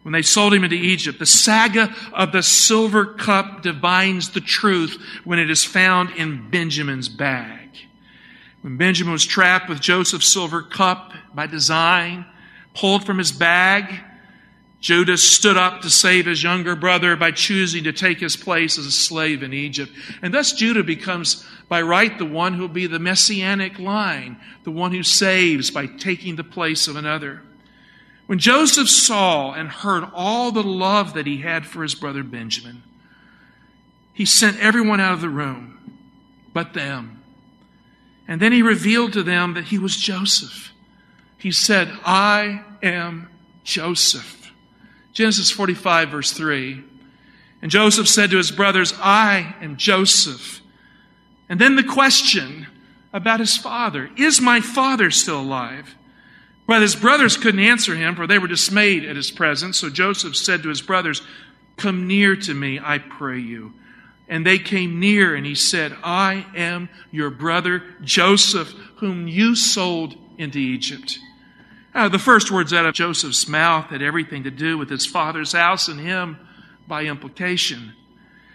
when 0.04 0.14
they 0.14 0.22
sold 0.22 0.54
him 0.54 0.64
into 0.64 0.76
Egypt. 0.76 1.20
The 1.20 1.26
saga 1.26 1.94
of 2.14 2.32
the 2.32 2.44
silver 2.44 3.06
cup 3.06 3.64
divines 3.64 4.30
the 4.30 4.42
truth 4.42 5.02
when 5.24 5.40
it 5.40 5.50
is 5.50 5.64
found 5.64 6.12
in 6.12 6.50
Benjamin's 6.50 7.10
bag. 7.10 7.70
When 8.62 8.78
Benjamin 8.78 9.14
was 9.14 9.26
trapped 9.26 9.70
with 9.70 9.80
Joseph's 9.80 10.32
silver 10.32 10.62
cup 10.62 11.14
by 11.34 11.48
design, 11.48 12.26
pulled 12.76 13.06
from 13.06 13.18
his 13.18 13.32
bag, 13.32 14.00
Judah 14.82 15.18
stood 15.18 15.58
up 15.58 15.82
to 15.82 15.90
save 15.90 16.26
his 16.26 16.42
younger 16.42 16.76
brother 16.76 17.16
by 17.16 17.32
choosing 17.32 17.84
to 17.84 17.92
take 17.92 18.20
his 18.20 18.38
place 18.38 18.78
as 18.78 18.86
a 18.86 18.92
slave 18.92 19.44
in 19.44 19.54
Egypt. 19.54 19.92
And 20.22 20.34
thus 20.34 20.54
Judah 20.54 20.84
becomes, 20.84 21.46
by 21.68 21.82
right, 21.82 22.18
the 22.18 22.26
one 22.26 22.54
who 22.54 22.62
will 22.62 22.70
be 22.70 22.88
the 22.88 23.00
messianic 23.00 23.78
line, 23.78 24.38
the 24.64 24.72
one 24.72 24.94
who 24.94 25.04
saves 25.04 25.70
by 25.70 25.86
taking 25.86 26.38
the 26.38 26.46
place 26.46 26.88
of 26.88 26.96
another. 26.96 27.42
When 28.28 28.40
Joseph 28.40 28.90
saw 28.90 29.54
and 29.54 29.70
heard 29.70 30.06
all 30.14 30.52
the 30.52 30.64
love 30.64 31.14
that 31.14 31.28
he 31.28 31.38
had 31.38 31.66
for 31.66 31.84
his 31.84 31.96
brother 31.96 32.24
Benjamin, 32.24 32.84
he 34.14 34.26
sent 34.26 34.60
everyone 34.60 35.00
out 35.00 35.14
of 35.14 35.22
the 35.22 35.30
room 35.30 35.80
but 36.54 36.74
them. 36.74 37.22
And 38.28 38.42
then 38.42 38.52
he 38.52 38.62
revealed 38.62 39.14
to 39.14 39.24
them 39.24 39.56
that 39.56 39.66
he 39.66 39.78
was 39.78 39.98
Joseph. 39.98 40.72
He 41.38 41.52
said, 41.52 41.90
I 42.06 42.64
am 42.84 43.30
Joseph. 43.64 44.39
Genesis 45.20 45.52
45, 45.52 46.12
verse 46.12 46.32
3. 46.32 46.82
And 47.62 47.70
Joseph 47.70 48.08
said 48.08 48.32
to 48.32 48.38
his 48.38 48.52
brothers, 48.52 48.94
I 49.02 49.54
am 49.60 49.76
Joseph. 49.76 50.62
And 51.50 51.60
then 51.60 51.76
the 51.76 51.84
question 51.84 52.68
about 53.12 53.42
his 53.42 53.58
father 53.58 54.10
Is 54.16 54.40
my 54.40 54.62
father 54.62 55.12
still 55.12 55.42
alive? 55.42 55.94
But 56.68 56.82
his 56.82 56.96
brothers 56.96 57.36
couldn't 57.36 57.60
answer 57.60 57.96
him, 57.96 58.16
for 58.16 58.28
they 58.28 58.40
were 58.40 58.48
dismayed 58.48 59.04
at 59.04 59.18
his 59.18 59.30
presence. 59.30 59.78
So 59.78 59.90
Joseph 59.90 60.38
said 60.38 60.64
to 60.64 60.70
his 60.70 60.82
brothers, 60.82 61.22
Come 61.76 62.08
near 62.08 62.38
to 62.38 62.54
me, 62.54 62.80
I 62.82 63.00
pray 63.00 63.40
you. 63.40 63.74
And 64.30 64.46
they 64.46 64.58
came 64.58 65.02
near, 65.02 65.36
and 65.36 65.46
he 65.46 65.56
said, 65.56 65.98
I 66.02 66.46
am 66.56 66.88
your 67.12 67.30
brother 67.30 67.84
Joseph, 68.02 68.70
whom 69.00 69.28
you 69.28 69.58
sold 69.58 70.16
into 70.38 70.60
Egypt. 70.60 71.20
Now, 71.94 72.08
the 72.08 72.20
first 72.20 72.52
words 72.52 72.74
out 72.74 72.86
of 72.86 72.94
Joseph's 72.94 73.48
mouth 73.48 73.86
had 73.86 74.02
everything 74.02 74.44
to 74.44 74.52
do 74.52 74.78
with 74.78 74.90
his 74.90 75.06
father's 75.06 75.54
house 75.54 75.88
and 75.88 76.00
him 76.00 76.38
by 76.88 77.06
implication. 77.06 77.94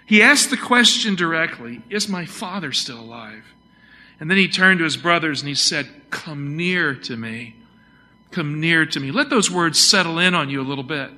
He 0.06 0.22
asked 0.22 0.50
the 0.50 0.56
question 0.56 1.14
directly 1.14 1.82
Is 1.90 2.08
my 2.08 2.26
father 2.26 2.72
still 2.72 3.00
alive? 3.00 3.44
And 4.20 4.30
then 4.30 4.38
he 4.38 4.48
turned 4.48 4.78
to 4.78 4.84
his 4.84 4.96
brothers 4.96 5.40
and 5.40 5.48
he 5.48 5.54
said, 5.54 5.88
Come 6.10 6.56
near 6.56 6.94
to 6.94 7.16
me. 7.16 7.56
Come 8.30 8.60
near 8.60 8.86
to 8.86 9.00
me. 9.00 9.10
Let 9.10 9.30
those 9.30 9.50
words 9.50 9.82
settle 9.82 10.18
in 10.18 10.34
on 10.34 10.50
you 10.50 10.60
a 10.60 10.62
little 10.62 10.84
bit. 10.84 11.10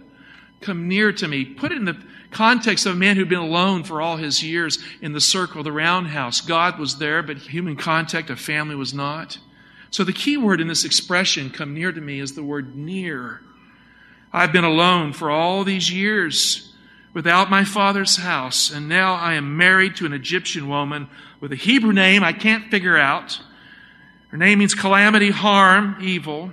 Come 0.61 0.88
near 0.88 1.12
to 1.12 1.28
me. 1.28 1.44
Put 1.44 1.73
it 1.73 1.78
in 1.78 1.85
the 1.85 2.02
context 2.30 2.87
of 2.87 2.92
a 2.92 2.96
man 2.96 3.16
who'd 3.16 3.28
been 3.28 3.38
alone 3.38 3.85
for 3.85 4.00
all 4.00 4.16
his 4.16 4.42
years 4.42 4.78
in 5.00 5.12
the 5.12 5.20
circle, 5.20 5.61
of 5.61 5.64
the 5.64 5.73
roundhouse. 5.73 6.40
God 6.40 6.78
was 6.78 6.99
there, 6.99 7.23
but 7.23 7.38
human 7.38 7.76
contact 7.76 8.30
of 8.30 8.40
family 8.40 8.75
was 8.75 8.92
not. 8.92 9.38
So 9.90 10.05
the 10.05 10.12
key 10.12 10.37
word 10.37 10.61
in 10.61 10.69
this 10.69 10.85
expression, 10.85 11.50
come 11.50 11.75
near 11.75 11.93
to 11.93 12.00
me, 12.00 12.21
is 12.21 12.35
the 12.35 12.43
word 12.43 12.76
near. 12.76 13.40
I've 14.33 14.52
been 14.52 14.64
alone 14.64 15.12
for 15.12 15.31
all 15.31 15.64
these 15.64 15.90
years 15.90 16.73
without 17.14 17.49
my 17.49 17.64
father's 17.64 18.19
house, 18.19 18.71
and 18.71 18.88
now 18.88 19.14
I 19.14 19.35
am 19.35 19.57
married 19.57 19.97
to 19.97 20.07
an 20.07 20.12
Egyptian 20.12 20.69
woman 20.69 21.09
with 21.40 21.52
a 21.52 21.57
Hebrew 21.57 21.93
name 21.93 22.23
I 22.23 22.33
can't 22.33 22.71
figure 22.71 22.97
out. 22.97 23.40
Her 24.28 24.37
name 24.37 24.59
means 24.59 24.75
calamity, 24.75 25.31
harm, 25.31 25.97
evil. 26.00 26.52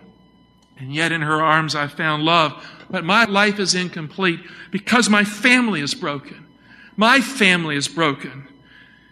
And 0.77 0.93
yet 0.93 1.11
in 1.11 1.21
her 1.21 1.41
arms 1.41 1.75
I 1.75 1.87
found 1.87 2.23
love. 2.23 2.65
But 2.89 3.03
my 3.03 3.25
life 3.25 3.59
is 3.59 3.75
incomplete 3.75 4.39
because 4.71 5.09
my 5.09 5.23
family 5.23 5.81
is 5.81 5.93
broken. 5.93 6.45
My 6.95 7.21
family 7.21 7.75
is 7.75 7.87
broken. 7.87 8.47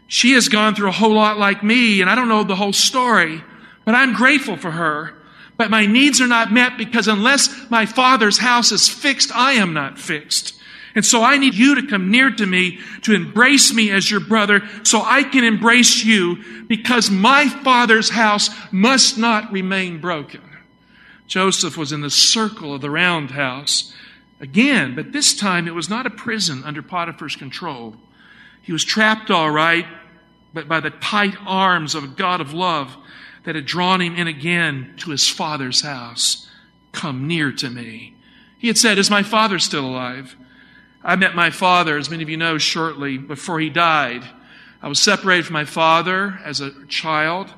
She 0.07 0.33
has 0.33 0.49
gone 0.49 0.75
through 0.75 0.89
a 0.89 0.93
whole 0.93 1.13
lot 1.13 1.37
like 1.37 1.63
me, 1.63 2.01
and 2.01 2.09
I 2.09 2.15
don't 2.15 2.27
know 2.27 2.43
the 2.43 2.55
whole 2.55 2.73
story, 2.73 3.43
but 3.91 3.97
I'm 3.97 4.13
grateful 4.13 4.55
for 4.55 4.71
her. 4.71 5.13
But 5.57 5.69
my 5.69 5.85
needs 5.85 6.21
are 6.21 6.27
not 6.27 6.49
met 6.49 6.77
because 6.77 7.09
unless 7.09 7.69
my 7.69 7.85
father's 7.85 8.37
house 8.37 8.71
is 8.71 8.87
fixed, 8.87 9.35
I 9.35 9.55
am 9.55 9.73
not 9.73 9.99
fixed. 9.99 10.57
And 10.95 11.05
so 11.05 11.21
I 11.21 11.37
need 11.37 11.55
you 11.55 11.75
to 11.75 11.87
come 11.87 12.09
near 12.09 12.31
to 12.31 12.45
me, 12.45 12.79
to 13.01 13.13
embrace 13.13 13.73
me 13.73 13.91
as 13.91 14.09
your 14.09 14.21
brother, 14.21 14.61
so 14.83 15.01
I 15.01 15.23
can 15.23 15.43
embrace 15.43 16.05
you 16.05 16.65
because 16.67 17.11
my 17.11 17.49
father's 17.49 18.09
house 18.09 18.49
must 18.71 19.17
not 19.17 19.51
remain 19.51 19.99
broken. 19.99 20.41
Joseph 21.27 21.75
was 21.75 21.91
in 21.91 21.99
the 21.99 22.09
circle 22.09 22.73
of 22.73 22.79
the 22.79 22.89
roundhouse 22.89 23.93
again, 24.39 24.95
but 24.95 25.11
this 25.11 25.35
time 25.35 25.67
it 25.67 25.75
was 25.75 25.89
not 25.89 26.05
a 26.05 26.09
prison 26.09 26.63
under 26.63 26.81
Potiphar's 26.81 27.35
control. 27.35 27.97
He 28.61 28.71
was 28.71 28.85
trapped 28.85 29.29
all 29.29 29.51
right, 29.51 29.85
but 30.53 30.69
by 30.69 30.79
the 30.79 30.91
tight 30.91 31.35
arms 31.45 31.93
of 31.93 32.05
a 32.05 32.07
God 32.07 32.39
of 32.39 32.53
love 32.53 32.95
that 33.43 33.55
had 33.55 33.65
drawn 33.65 34.01
him 34.01 34.15
in 34.15 34.27
again 34.27 34.93
to 34.97 35.11
his 35.11 35.27
father's 35.27 35.81
house. 35.81 36.49
Come 36.91 37.27
near 37.27 37.51
to 37.53 37.69
me. 37.69 38.15
He 38.57 38.67
had 38.67 38.77
said, 38.77 38.97
Is 38.97 39.09
my 39.09 39.23
father 39.23 39.59
still 39.59 39.85
alive? 39.85 40.35
I 41.03 41.15
met 41.15 41.33
my 41.33 41.49
father, 41.49 41.97
as 41.97 42.09
many 42.09 42.21
of 42.21 42.29
you 42.29 42.37
know, 42.37 42.57
shortly 42.57 43.17
before 43.17 43.59
he 43.59 43.69
died. 43.69 44.23
I 44.81 44.87
was 44.87 44.99
separated 44.99 45.45
from 45.45 45.53
my 45.53 45.65
father 45.65 46.39
as 46.43 46.61
a 46.61 46.85
child. 46.85 47.51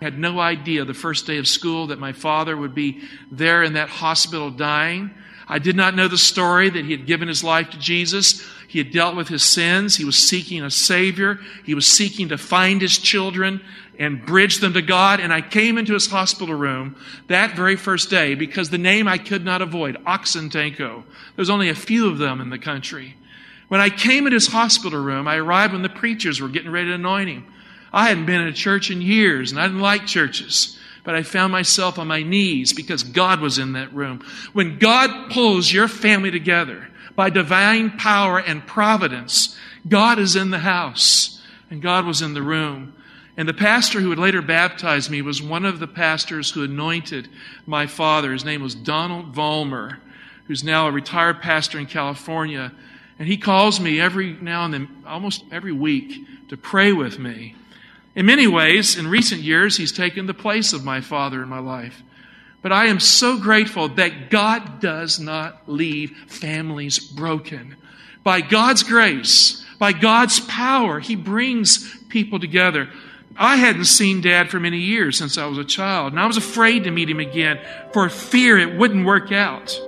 I 0.00 0.04
had 0.04 0.18
no 0.18 0.40
idea 0.40 0.84
the 0.84 0.94
first 0.94 1.26
day 1.26 1.38
of 1.38 1.46
school 1.46 1.88
that 1.88 1.98
my 1.98 2.12
father 2.12 2.56
would 2.56 2.74
be 2.74 3.02
there 3.30 3.62
in 3.62 3.74
that 3.74 3.88
hospital 3.88 4.50
dying. 4.50 5.10
I 5.46 5.58
did 5.58 5.76
not 5.76 5.96
know 5.96 6.08
the 6.08 6.16
story 6.16 6.70
that 6.70 6.84
he 6.84 6.92
had 6.92 7.06
given 7.06 7.28
his 7.28 7.42
life 7.42 7.70
to 7.70 7.78
Jesus. 7.78 8.46
He 8.68 8.78
had 8.78 8.92
dealt 8.92 9.16
with 9.16 9.26
his 9.28 9.42
sins. 9.42 9.96
He 9.96 10.04
was 10.04 10.16
seeking 10.16 10.62
a 10.62 10.70
Savior. 10.70 11.40
He 11.64 11.74
was 11.74 11.88
seeking 11.88 12.28
to 12.28 12.38
find 12.38 12.80
his 12.80 12.96
children 12.96 13.60
and 14.00 14.24
bridged 14.24 14.62
them 14.62 14.72
to 14.72 14.82
God. 14.82 15.20
And 15.20 15.32
I 15.32 15.42
came 15.42 15.78
into 15.78 15.92
his 15.92 16.08
hospital 16.08 16.54
room 16.54 16.96
that 17.28 17.54
very 17.54 17.76
first 17.76 18.10
day 18.10 18.34
because 18.34 18.70
the 18.70 18.78
name 18.78 19.06
I 19.06 19.18
could 19.18 19.44
not 19.44 19.62
avoid, 19.62 20.02
Oxentenko. 20.04 21.04
There's 21.36 21.50
only 21.50 21.68
a 21.68 21.74
few 21.74 22.08
of 22.08 22.18
them 22.18 22.40
in 22.40 22.48
the 22.48 22.58
country. 22.58 23.14
When 23.68 23.80
I 23.80 23.90
came 23.90 24.26
into 24.26 24.34
his 24.34 24.48
hospital 24.48 25.00
room, 25.00 25.28
I 25.28 25.36
arrived 25.36 25.74
when 25.74 25.82
the 25.82 25.88
preachers 25.88 26.40
were 26.40 26.48
getting 26.48 26.72
ready 26.72 26.88
to 26.88 26.94
anoint 26.94 27.28
him. 27.28 27.46
I 27.92 28.08
hadn't 28.08 28.26
been 28.26 28.40
in 28.40 28.48
a 28.48 28.52
church 28.52 28.90
in 28.90 29.02
years, 29.02 29.52
and 29.52 29.60
I 29.60 29.66
didn't 29.66 29.80
like 29.80 30.06
churches. 30.06 30.78
But 31.04 31.14
I 31.14 31.22
found 31.22 31.52
myself 31.52 31.98
on 31.98 32.08
my 32.08 32.22
knees 32.22 32.72
because 32.72 33.02
God 33.02 33.40
was 33.40 33.58
in 33.58 33.72
that 33.74 33.92
room. 33.92 34.24
When 34.52 34.78
God 34.78 35.30
pulls 35.30 35.72
your 35.72 35.88
family 35.88 36.30
together 36.30 36.88
by 37.16 37.30
divine 37.30 37.90
power 37.98 38.38
and 38.38 38.66
providence, 38.66 39.56
God 39.88 40.18
is 40.18 40.36
in 40.36 40.50
the 40.50 40.58
house 40.58 41.40
and 41.70 41.80
God 41.80 42.04
was 42.06 42.22
in 42.22 42.34
the 42.34 42.42
room. 42.42 42.94
And 43.36 43.48
the 43.48 43.54
pastor 43.54 44.00
who 44.00 44.08
would 44.10 44.18
later 44.18 44.42
baptize 44.42 45.08
me 45.08 45.22
was 45.22 45.42
one 45.42 45.64
of 45.64 45.78
the 45.78 45.86
pastors 45.86 46.50
who 46.50 46.64
anointed 46.64 47.28
my 47.66 47.86
father. 47.86 48.32
His 48.32 48.44
name 48.44 48.62
was 48.62 48.74
Donald 48.74 49.34
Vollmer, 49.34 49.98
who's 50.46 50.64
now 50.64 50.88
a 50.88 50.92
retired 50.92 51.40
pastor 51.40 51.78
in 51.78 51.86
California. 51.86 52.72
And 53.18 53.28
he 53.28 53.36
calls 53.36 53.80
me 53.80 54.00
every 54.00 54.32
now 54.32 54.64
and 54.64 54.74
then, 54.74 54.88
almost 55.06 55.44
every 55.52 55.72
week, 55.72 56.48
to 56.48 56.56
pray 56.56 56.92
with 56.92 57.18
me. 57.18 57.54
In 58.16 58.26
many 58.26 58.46
ways, 58.46 58.98
in 58.98 59.06
recent 59.06 59.42
years, 59.42 59.76
he's 59.76 59.92
taken 59.92 60.26
the 60.26 60.34
place 60.34 60.72
of 60.72 60.84
my 60.84 61.00
father 61.00 61.42
in 61.42 61.48
my 61.48 61.60
life. 61.60 62.02
But 62.62 62.72
I 62.72 62.86
am 62.86 63.00
so 63.00 63.38
grateful 63.38 63.88
that 63.90 64.30
God 64.30 64.80
does 64.80 65.18
not 65.18 65.62
leave 65.66 66.16
families 66.26 66.98
broken. 66.98 67.76
By 68.22 68.42
God's 68.42 68.82
grace, 68.82 69.64
by 69.78 69.92
God's 69.92 70.40
power, 70.40 71.00
He 71.00 71.16
brings 71.16 71.96
people 72.08 72.38
together. 72.38 72.90
I 73.40 73.56
hadn't 73.56 73.86
seen 73.86 74.20
Dad 74.20 74.50
for 74.50 74.60
many 74.60 74.76
years 74.76 75.16
since 75.16 75.38
I 75.38 75.46
was 75.46 75.56
a 75.56 75.64
child, 75.64 76.12
and 76.12 76.20
I 76.20 76.26
was 76.26 76.36
afraid 76.36 76.84
to 76.84 76.90
meet 76.90 77.08
him 77.08 77.20
again 77.20 77.58
for 77.90 78.06
fear 78.10 78.58
it 78.58 78.76
wouldn't 78.76 79.06
work 79.06 79.32
out. 79.32 79.80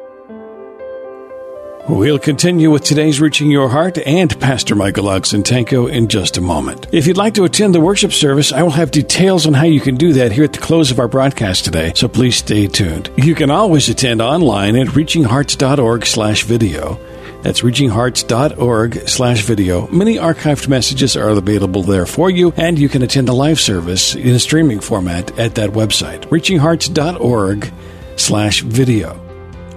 We'll 1.86 2.18
continue 2.18 2.70
with 2.70 2.84
today's 2.84 3.20
Reaching 3.20 3.50
Your 3.50 3.68
Heart 3.68 3.98
and 4.06 4.40
Pastor 4.40 4.74
Michael 4.74 5.04
Oxentenko 5.04 5.90
in 5.90 6.08
just 6.08 6.38
a 6.38 6.40
moment. 6.40 6.86
If 6.92 7.06
you'd 7.06 7.18
like 7.18 7.34
to 7.34 7.44
attend 7.44 7.74
the 7.74 7.80
worship 7.80 8.12
service, 8.12 8.52
I 8.52 8.62
will 8.62 8.70
have 8.70 8.90
details 8.90 9.46
on 9.46 9.52
how 9.52 9.64
you 9.64 9.82
can 9.82 9.96
do 9.96 10.14
that 10.14 10.32
here 10.32 10.44
at 10.44 10.54
the 10.54 10.58
close 10.58 10.90
of 10.90 10.98
our 10.98 11.08
broadcast 11.08 11.66
today, 11.66 11.92
so 11.94 12.08
please 12.08 12.36
stay 12.36 12.68
tuned. 12.68 13.10
You 13.18 13.34
can 13.34 13.50
always 13.50 13.86
attend 13.90 14.22
online 14.22 14.76
at 14.76 14.86
reachinghearts.org 14.86 16.06
slash 16.06 16.44
video. 16.44 16.98
That's 17.42 17.62
reachinghearts.org 17.62 19.08
slash 19.08 19.42
video. 19.42 19.88
Many 19.88 20.16
archived 20.16 20.68
messages 20.68 21.16
are 21.16 21.28
available 21.28 21.82
there 21.82 22.06
for 22.06 22.30
you, 22.30 22.52
and 22.56 22.78
you 22.78 22.88
can 22.88 23.02
attend 23.02 23.26
the 23.26 23.34
live 23.34 23.58
service 23.58 24.14
in 24.14 24.28
a 24.28 24.38
streaming 24.38 24.78
format 24.78 25.36
at 25.38 25.56
that 25.56 25.70
website, 25.70 26.20
reachinghearts.org 26.28 27.72
slash 28.16 28.60
video. 28.62 29.18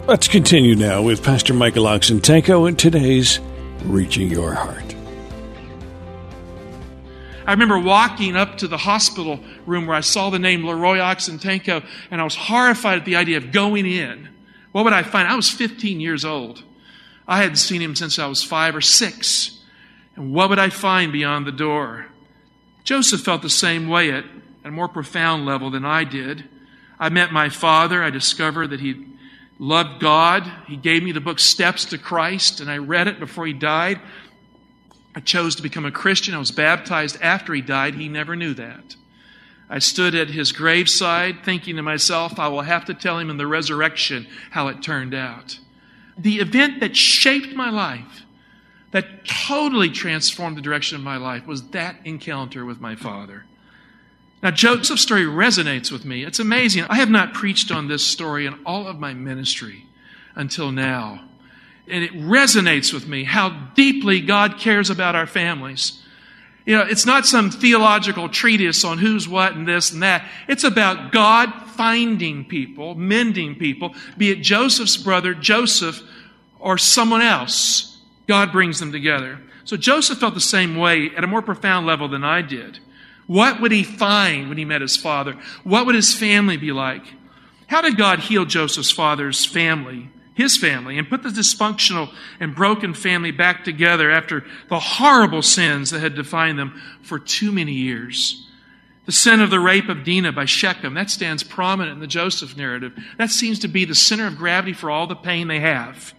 Let's 0.08 0.28
continue 0.28 0.76
now 0.76 1.02
with 1.02 1.24
Pastor 1.24 1.56
Michael 1.56 1.86
Oxentenko 1.86 2.70
in 2.70 2.76
today's 2.76 3.40
Reaching 3.86 4.30
Your 4.30 4.54
Heart. 4.54 4.96
I 7.48 7.52
remember 7.52 7.80
walking 7.80 8.36
up 8.36 8.60
to 8.60 8.68
the 8.68 8.78
hospital 8.78 9.40
room 9.66 9.88
where 9.88 9.96
I 9.96 10.02
saw 10.02 10.30
the 10.30 10.38
name 10.38 10.64
Leroy 10.64 10.98
Oxentenko, 10.98 11.84
and 12.12 12.22
I 12.22 12.24
was 12.24 12.36
horrified 12.36 13.00
at 13.00 13.06
the 13.06 13.16
idea 13.16 13.38
of 13.38 13.52
going 13.52 13.88
in. 13.88 14.30
What 14.72 14.84
would 14.84 14.94
I 14.94 15.02
find? 15.02 15.28
I 15.28 15.36
was 15.36 15.50
15 15.50 16.00
years 16.00 16.24
old. 16.24 16.64
I 17.28 17.38
hadn't 17.38 17.58
seen 17.58 17.82
him 17.82 17.96
since 17.96 18.20
I 18.20 18.28
was 18.28 18.44
five 18.44 18.76
or 18.76 18.82
six. 18.82 19.60
And 20.16 20.34
what 20.34 20.50
would 20.50 20.60
I 20.60 20.70
find 20.70 21.12
beyond 21.12 21.46
the 21.46 21.52
door? 21.52 22.08
Joseph 22.84 23.22
felt 23.22 23.42
the 23.42 23.50
same 23.50 23.88
way 23.88 24.12
at, 24.12 24.26
a 24.64 24.72
more 24.72 24.88
profound 24.88 25.46
level 25.46 25.70
than 25.70 25.86
I 25.86 26.04
did. 26.04 26.46
I 27.00 27.10
met 27.10 27.32
my 27.32 27.50
father. 27.50 28.04
I 28.04 28.10
discovered 28.10 28.70
that 28.70 28.80
he 28.80 29.06
loved 29.60 30.00
God. 30.00 30.50
He 30.68 30.76
gave 30.76 31.04
me 31.04 31.12
the 31.12 31.22
book 31.22 31.40
Steps 31.40 31.86
to 31.86 31.98
Christ, 31.98 32.62
and 32.62 32.70
I 32.70 32.78
read 32.78 33.08
it 33.08 33.20
before 33.20 33.46
he 33.46 33.54
died. 33.54 34.00
I 35.16 35.20
chose 35.20 35.56
to 35.56 35.64
become 35.64 35.86
a 35.86 35.92
Christian. 35.92 36.34
I 36.34 36.40
was 36.40 36.52
baptized 36.52 37.22
after 37.22 37.54
he 37.54 37.62
died. 37.62 37.96
He 37.96 38.10
never 38.10 38.36
knew 38.36 38.54
that. 38.56 38.96
I 39.70 39.80
stood 39.80 40.14
at 40.14 40.30
his 40.30 40.52
graveside 40.52 41.44
thinking 41.44 41.78
to 41.78 41.82
myself, 41.82 42.40
I 42.40 42.50
will 42.50 42.62
have 42.62 42.86
to 42.86 42.94
tell 42.94 43.18
him 43.18 43.30
in 43.30 43.38
the 43.38 43.48
resurrection 43.48 44.28
how 44.52 44.68
it 44.68 44.84
turned 44.84 45.14
out. 45.14 45.60
The 46.18 46.40
event 46.40 46.80
that 46.80 46.96
shaped 46.96 47.56
my 47.56 47.70
life, 47.70 48.26
that 48.92 49.26
totally 49.26 49.90
transformed 49.90 50.58
the 50.58 50.62
direction 50.62 50.96
of 50.98 51.04
my 51.04 51.18
life, 51.18 51.46
was 51.46 51.70
that 51.70 51.98
encounter 52.06 52.64
with 52.64 52.80
my 52.80 52.96
father. 52.96 53.46
Now, 54.42 54.52
Joseph's 54.52 55.02
story 55.02 55.24
resonates 55.24 55.92
with 55.92 56.06
me. 56.06 56.24
It's 56.24 56.40
amazing. 56.40 56.86
I 56.88 56.96
have 56.96 57.10
not 57.10 57.34
preached 57.34 57.72
on 57.72 57.88
this 57.88 58.06
story 58.06 58.46
in 58.46 58.54
all 58.66 58.88
of 58.88 59.00
my 59.00 59.14
ministry 59.14 59.86
until 60.36 60.72
now. 60.72 61.26
And 61.88 62.04
it 62.04 62.14
resonates 62.14 62.94
with 62.94 63.08
me 63.08 63.24
how 63.24 63.50
deeply 63.76 64.22
God 64.22 64.58
cares 64.58 64.90
about 64.90 65.16
our 65.16 65.28
families. 65.28 66.02
You 66.66 66.78
know, 66.78 66.84
it's 66.84 67.06
not 67.06 67.26
some 67.26 67.52
theological 67.52 68.28
treatise 68.28 68.84
on 68.84 68.98
who's 68.98 69.28
what 69.28 69.54
and 69.54 69.68
this 69.68 69.92
and 69.92 70.02
that. 70.02 70.26
It's 70.48 70.64
about 70.64 71.12
God 71.12 71.54
finding 71.76 72.46
people, 72.46 72.96
mending 72.96 73.56
people, 73.56 73.94
be 74.18 74.32
it 74.32 74.42
Joseph's 74.42 74.98
brother, 74.98 75.34
Joseph, 75.34 76.02
or 76.60 76.78
someone 76.78 77.22
else. 77.22 77.98
God 78.28 78.52
brings 78.52 78.80
them 78.80 78.92
together. 78.92 79.40
So 79.64 79.78
Joseph 79.78 80.20
felt 80.20 80.34
the 80.34 80.42
same 80.42 80.76
way 80.76 81.12
at 81.16 81.24
a 81.24 81.28
more 81.28 81.42
profound 81.42 81.86
level 81.86 82.08
than 82.08 82.24
I 82.24 82.42
did. 82.42 82.80
What 83.28 83.62
would 83.62 83.72
he 83.72 83.84
find 83.84 84.50
when 84.50 84.58
he 84.58 84.66
met 84.66 84.82
his 84.82 84.98
father? 84.98 85.38
What 85.64 85.86
would 85.86 85.96
his 85.96 86.14
family 86.14 86.58
be 86.58 86.72
like? 86.72 87.04
How 87.68 87.82
did 87.82 87.98
God 87.98 88.20
heal 88.20 88.46
Joseph's 88.46 88.92
father's 88.92 89.46
family, 89.46 90.10
his 90.36 90.58
family, 90.58 90.98
and 90.98 91.10
put 91.10 91.24
the 91.24 91.30
dysfunctional 91.30 92.14
and 92.40 92.54
broken 92.54 92.94
family 92.94 93.32
back 93.32 93.64
together 93.64 94.12
after 94.12 94.46
the 94.70 94.80
horrible 94.80 95.42
sins 95.42 95.90
that 95.90 96.02
had 96.02 96.14
defined 96.14 96.60
them 96.60 96.80
for 97.02 97.18
too 97.18 97.52
many 97.52 97.72
years? 97.72 98.48
The 99.06 99.12
sin 99.12 99.40
of 99.40 99.50
the 99.50 99.60
rape 99.60 99.88
of 99.88 100.04
Dinah 100.04 100.34
by 100.34 100.46
Shechem, 100.46 100.94
that 100.96 101.10
stands 101.10 101.44
prominent 101.44 101.94
in 101.94 102.00
the 102.00 102.08
Joseph 102.08 102.58
narrative. 102.58 102.94
That 103.18 103.30
seems 103.30 103.60
to 103.60 103.68
be 103.68 103.86
the 103.86 103.96
center 103.96 104.28
of 104.28 104.38
gravity 104.38 104.74
for 104.74 104.92
all 104.92 105.08
the 105.08 105.16
pain 105.16 105.48
they 105.48 105.62
have. 105.62 106.14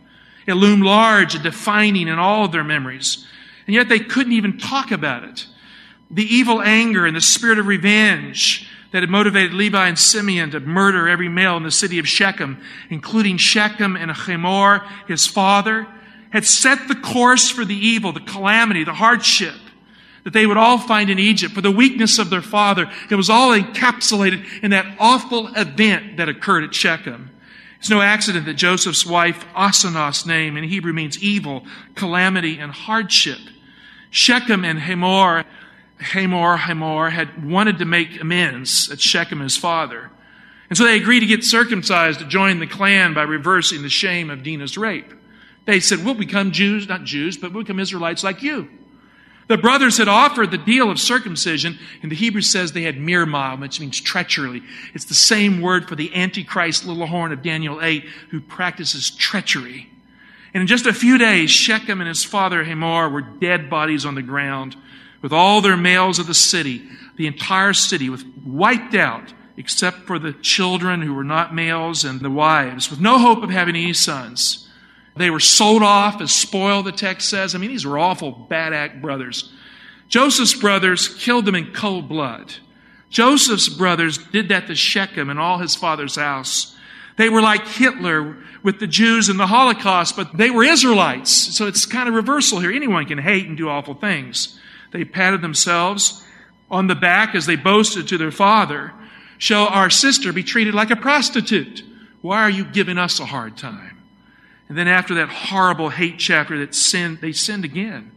It 0.47 0.55
loomed 0.55 0.85
large 0.85 1.35
and 1.35 1.45
defining 1.45 2.09
in 2.09 2.19
all 2.19 2.45
of 2.45 2.53
their 2.53 2.65
memories. 2.65 3.27
And 3.67 3.75
yet 3.75 3.89
they 3.89 3.99
couldn't 3.99 4.33
even 4.33 4.59
talk 4.59 4.91
about 4.91 5.25
it 5.25 5.47
the 6.09 6.23
evil 6.23 6.63
anger 6.63 7.05
and 7.05 7.17
the 7.17 7.21
spirit 7.21 7.59
of 7.59 7.67
revenge 7.67 8.71
that 8.93 9.03
had 9.03 9.11
motivated 9.11 9.53
Levi 9.53 9.89
and 9.89 9.99
Simeon 9.99 10.51
to 10.53 10.61
murder 10.61 11.09
every 11.09 11.29
male 11.29 11.57
in 11.57 11.63
the 11.63 11.71
city 11.71 11.99
of 11.99 12.09
Shechem, 12.09 12.61
including 12.91 13.37
Shechem 13.37 13.97
and 13.97 14.11
Hamor, 14.11 14.87
his 15.09 15.27
father, 15.27 15.87
had 16.31 16.45
set 16.45 16.89
the 16.89 16.95
course 16.95 17.51
for 17.51 17.65
the 17.65 17.75
evil, 17.75 18.13
the 18.13 18.21
calamity, 18.21 18.85
the 18.85 18.95
hardship 18.95 19.55
that 20.25 20.33
they 20.33 20.45
would 20.45 20.57
all 20.57 20.77
find 20.77 21.09
in 21.09 21.21
Egypt 21.21 21.55
for 21.55 21.61
the 21.61 21.71
weakness 21.71 22.19
of 22.19 22.31
their 22.31 22.43
father. 22.43 22.91
It 23.09 23.15
was 23.15 23.31
all 23.31 23.51
encapsulated 23.51 24.45
in 24.61 24.73
that 24.73 24.97
awful 24.99 25.55
event 25.55 26.17
that 26.17 26.29
occurred 26.29 26.65
at 26.65 26.75
Shechem. 26.75 27.31
It's 27.79 27.91
no 27.91 28.01
accident 28.01 28.45
that 28.47 28.55
Joseph's 28.55 29.07
wife, 29.07 29.47
Asenath's 29.55 30.27
name 30.27 30.57
in 30.57 30.65
Hebrew 30.65 30.93
means 30.93 31.23
evil, 31.23 31.65
calamity, 31.95 32.59
and 32.59 32.73
hardship. 32.73 33.39
Shechem 34.11 34.65
and 34.65 34.81
Hamor 34.81 35.45
Hamor, 35.99 36.57
Hamor 36.57 37.11
had 37.11 37.51
wanted 37.51 37.79
to 37.79 37.85
make 37.85 38.21
amends 38.21 38.91
at 38.91 39.01
Shechem, 39.01 39.41
his 39.41 39.57
father. 39.57 40.11
And 40.69 40.77
so 40.77 40.85
they 40.85 40.97
agreed 40.97 41.21
to 41.21 41.27
get 41.27 41.45
circumcised 41.45 42.19
to 42.19 42.27
join 42.27 42.59
the 42.59 42.67
clan 42.67 43.15
by 43.15 43.23
reversing 43.23 43.83
the 43.83 43.89
shame 43.89 44.31
of 44.31 44.43
Dinah's 44.43 44.77
rape. 44.77 45.13
They 45.65 45.81
said, 45.81 46.05
We'll 46.05 46.15
become 46.15 46.53
Jews, 46.53 46.89
not 46.89 47.05
Jews, 47.05 47.37
but 47.37 47.53
we'll 47.53 47.63
become 47.63 47.81
Israelites 47.81 48.25
like 48.25 48.43
you. 48.43 48.69
The 49.49 49.57
brothers 49.57 49.99
had 49.99 50.09
offered 50.09 50.51
the 50.51 50.59
deal 50.59 50.91
of 50.91 50.99
circumcision, 50.99 51.79
and 52.03 52.11
the 52.11 52.17
Hebrew 52.17 52.41
says 52.41 52.73
they 52.73 52.83
had 52.83 52.97
mirma, 52.97 53.61
which 53.61 53.79
means 53.79 54.01
treachery. 54.01 54.63
It's 54.93 55.05
the 55.05 55.15
same 55.15 55.61
word 55.61 55.89
for 55.89 55.95
the 55.95 56.13
Antichrist 56.17 56.85
little 56.85 57.07
horn 57.07 57.31
of 57.31 57.43
Daniel 57.43 57.81
8 57.81 58.05
who 58.31 58.41
practices 58.41 59.11
treachery. 59.11 59.89
And 60.53 60.63
in 60.63 60.67
just 60.67 60.87
a 60.87 60.93
few 60.93 61.17
days, 61.17 61.51
Shechem 61.51 62.01
and 62.01 62.09
his 62.09 62.25
father 62.25 62.65
Hamor 62.65 63.09
were 63.09 63.21
dead 63.21 63.71
bodies 63.71 64.05
on 64.05 64.17
the 64.17 64.23
ground 64.23 64.75
with 65.27 65.33
all 65.33 65.61
their 65.61 65.77
males 65.77 66.21
of 66.21 66.29
the 66.29 66.35
city. 66.35 66.81
The 67.17 67.27
entire 67.27 67.73
city 67.73 68.09
was 68.09 68.25
wiped 68.45 68.95
out 68.95 69.35
except 69.57 70.07
for 70.07 70.21
the 70.21 70.33
children 70.35 71.03
who 71.03 71.15
were 71.15 71.25
not 71.25 71.53
males 71.53 72.05
and 72.05 72.21
the 72.21 72.31
wives, 72.31 72.91
with 72.91 73.01
no 73.01 73.19
hope 73.19 73.43
of 73.43 73.51
having 73.51 73.75
any 73.75 73.93
sons. 73.93 74.69
They 75.17 75.29
were 75.31 75.41
sold 75.41 75.83
off 75.83 76.21
as 76.21 76.33
spoil, 76.33 76.85
the 76.85 76.93
text 76.93 77.29
says. 77.29 77.57
I 77.57 77.59
mean, 77.59 77.71
these 77.71 77.85
were 77.85 77.99
awful 77.99 78.31
bad 78.31 78.73
act 78.73 79.03
brothers. 79.03 79.53
Joseph's 80.07 80.55
brothers 80.55 81.09
killed 81.09 81.45
them 81.45 81.57
in 81.57 81.73
cold 81.73 82.09
blood. 82.09 82.55
Joseph's 83.11 83.69
brothers 83.69 84.19
did 84.19 84.51
that 84.51 84.69
to 84.69 84.77
Shechem 84.77 85.29
and 85.29 85.41
all 85.41 85.59
his 85.59 85.75
father's 85.75 86.15
house. 86.15 86.77
They 87.17 87.31
were 87.31 87.43
like 87.43 87.67
Hitler 87.67 88.37
with 88.63 88.79
the 88.79 88.87
Jews 88.87 89.29
in 89.29 89.39
the 89.39 89.49
Holocaust, 89.49 90.15
but 90.15 90.37
they 90.37 90.51
were 90.51 90.63
Israelites. 90.63 91.33
So 91.33 91.67
it's 91.67 91.85
kind 91.85 92.09
of 92.09 92.15
reversal 92.15 92.61
here. 92.61 92.71
Anyone 92.71 93.07
can 93.07 93.19
hate 93.19 93.49
and 93.49 93.57
do 93.57 93.69
awful 93.69 93.95
things. 93.95 94.61
They 94.97 95.05
patted 95.05 95.43
themselves 95.43 96.25
on 96.71 96.87
the 96.87 96.95
back 96.95 97.35
as 97.35 97.45
they 97.45 97.57
boasted 97.57 98.09
to 98.09 98.17
their 98.17 98.31
father, 98.31 98.95
Shall 99.37 99.67
our 99.67 99.91
sister 99.91 100.33
be 100.33 100.43
treated 100.43 100.73
like 100.73 100.91
a 100.91 100.97
prostitute? 100.97 101.85
Why 102.23 102.41
are 102.41 102.51
you 102.51 102.65
giving 102.65 102.97
us 102.97 103.21
a 103.21 103.27
hard 103.27 103.59
time? 103.59 104.03
And 104.71 104.79
then 104.79 104.89
after 104.89 105.17
that 105.17 105.29
horrible 105.29 105.91
hate 105.91 106.19
chapter 106.19 106.59
that 106.61 106.75
sin, 106.75 107.19
they 107.21 107.33
sinned 107.33 107.67
again 107.67 108.11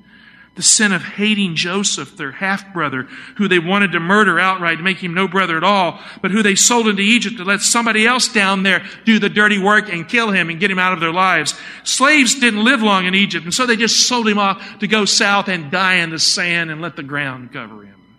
the 0.60 0.64
sin 0.64 0.92
of 0.92 1.02
hating 1.02 1.56
Joseph, 1.56 2.18
their 2.18 2.34
half 2.34 2.74
brother, 2.74 3.04
who 3.38 3.48
they 3.48 3.60
wanted 3.60 3.94
to 3.94 4.00
murder 4.02 4.38
outright 4.38 4.78
to 4.78 4.84
make 4.84 4.98
him 4.98 5.14
no 5.14 5.26
brother 5.26 5.56
at 5.56 5.64
all, 5.64 6.02
but 6.22 6.32
who 6.32 6.44
they 6.44 6.56
sold 6.56 6.90
into 6.90 7.02
Egypt 7.02 7.38
to 7.38 7.46
let 7.46 7.62
somebody 7.62 8.06
else 8.06 8.28
down 8.28 8.64
there 8.64 8.84
do 9.06 9.20
the 9.20 9.30
dirty 9.30 9.58
work 9.58 9.88
and 9.88 10.10
kill 10.10 10.32
him 10.32 10.50
and 10.50 10.60
get 10.60 10.70
him 10.70 10.78
out 10.78 10.92
of 10.92 11.00
their 11.00 11.14
lives. 11.14 11.58
Slaves 11.86 12.36
didn't 12.42 12.66
live 12.66 12.82
long 12.82 13.06
in 13.06 13.16
Egypt, 13.16 13.46
and 13.46 13.54
so 13.54 13.66
they 13.66 13.78
just 13.78 14.06
sold 14.06 14.28
him 14.28 14.38
off 14.38 14.80
to 14.80 14.88
go 14.88 15.06
south 15.06 15.48
and 15.48 15.72
die 15.72 15.96
in 15.96 16.10
the 16.10 16.20
sand 16.20 16.70
and 16.70 16.82
let 16.82 16.98
the 16.98 17.04
ground 17.04 17.54
cover 17.54 17.86
him. 17.86 18.18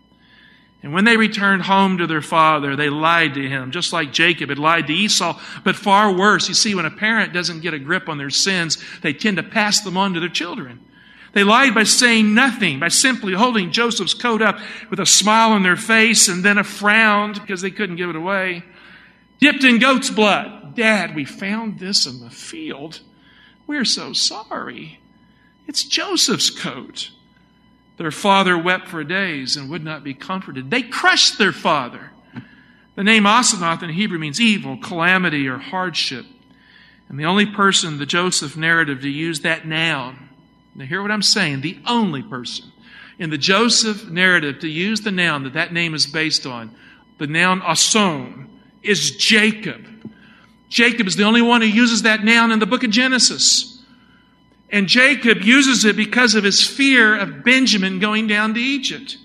And 0.82 0.94
when 0.94 1.04
they 1.04 1.18
returned 1.18 1.60
home 1.60 1.98
to 1.98 2.06
their 2.06 2.22
father, 2.22 2.74
they 2.74 2.88
lied 2.88 3.34
to 3.34 3.46
him, 3.46 3.70
just 3.70 3.92
like 3.92 4.14
Jacob 4.14 4.48
had 4.48 4.58
lied 4.58 4.86
to 4.86 4.94
Esau, 4.94 5.38
but 5.62 5.76
far 5.76 6.10
worse. 6.10 6.48
You 6.48 6.54
see, 6.54 6.74
when 6.74 6.86
a 6.86 6.90
parent 6.90 7.34
doesn't 7.34 7.60
get 7.60 7.74
a 7.74 7.78
grip 7.78 8.08
on 8.08 8.16
their 8.16 8.30
sins, 8.30 8.82
they 9.02 9.12
tend 9.12 9.36
to 9.36 9.42
pass 9.42 9.82
them 9.82 9.98
on 9.98 10.14
to 10.14 10.20
their 10.20 10.30
children. 10.30 10.80
They 11.32 11.44
lied 11.44 11.74
by 11.74 11.84
saying 11.84 12.34
nothing, 12.34 12.80
by 12.80 12.88
simply 12.88 13.34
holding 13.34 13.70
Joseph's 13.70 14.14
coat 14.14 14.42
up 14.42 14.58
with 14.90 14.98
a 14.98 15.06
smile 15.06 15.52
on 15.52 15.62
their 15.62 15.76
face 15.76 16.28
and 16.28 16.44
then 16.44 16.58
a 16.58 16.64
frown 16.64 17.34
because 17.34 17.60
they 17.60 17.70
couldn't 17.70 17.96
give 17.96 18.10
it 18.10 18.16
away. 18.16 18.64
Dipped 19.38 19.64
in 19.64 19.78
goat's 19.78 20.10
blood. 20.10 20.74
Dad, 20.74 21.14
we 21.14 21.24
found 21.24 21.78
this 21.78 22.06
in 22.06 22.20
the 22.20 22.30
field. 22.30 23.00
We're 23.66 23.84
so 23.84 24.12
sorry. 24.12 24.98
It's 25.68 25.84
Joseph's 25.84 26.50
coat. 26.50 27.10
Their 27.96 28.10
father 28.10 28.58
wept 28.58 28.88
for 28.88 29.04
days 29.04 29.56
and 29.56 29.70
would 29.70 29.84
not 29.84 30.02
be 30.02 30.14
comforted. 30.14 30.70
They 30.70 30.82
crushed 30.82 31.38
their 31.38 31.52
father. 31.52 32.10
The 32.96 33.04
name 33.04 33.24
Asenath 33.24 33.82
in 33.82 33.90
Hebrew 33.90 34.18
means 34.18 34.40
evil, 34.40 34.76
calamity, 34.76 35.46
or 35.46 35.58
hardship. 35.58 36.26
And 37.08 37.18
the 37.18 37.24
only 37.24 37.46
person, 37.46 37.98
the 37.98 38.06
Joseph 38.06 38.56
narrative, 38.56 39.02
to 39.02 39.08
use 39.08 39.40
that 39.40 39.66
noun 39.66 40.29
now, 40.74 40.84
hear 40.84 41.02
what 41.02 41.10
I'm 41.10 41.22
saying. 41.22 41.60
The 41.60 41.78
only 41.86 42.22
person 42.22 42.72
in 43.18 43.30
the 43.30 43.38
Joseph 43.38 44.08
narrative 44.08 44.60
to 44.60 44.68
use 44.68 45.00
the 45.00 45.10
noun 45.10 45.44
that 45.44 45.54
that 45.54 45.72
name 45.72 45.94
is 45.94 46.06
based 46.06 46.46
on, 46.46 46.74
the 47.18 47.26
noun 47.26 47.60
ason, 47.62 48.48
is 48.82 49.16
Jacob. 49.16 49.84
Jacob 50.68 51.06
is 51.06 51.16
the 51.16 51.24
only 51.24 51.42
one 51.42 51.60
who 51.60 51.66
uses 51.66 52.02
that 52.02 52.24
noun 52.24 52.52
in 52.52 52.60
the 52.60 52.66
book 52.66 52.84
of 52.84 52.90
Genesis. 52.90 53.82
And 54.70 54.86
Jacob 54.86 55.42
uses 55.42 55.84
it 55.84 55.96
because 55.96 56.34
of 56.34 56.44
his 56.44 56.64
fear 56.64 57.16
of 57.16 57.44
Benjamin 57.44 57.98
going 57.98 58.28
down 58.28 58.54
to 58.54 58.60
Egypt. 58.60 59.18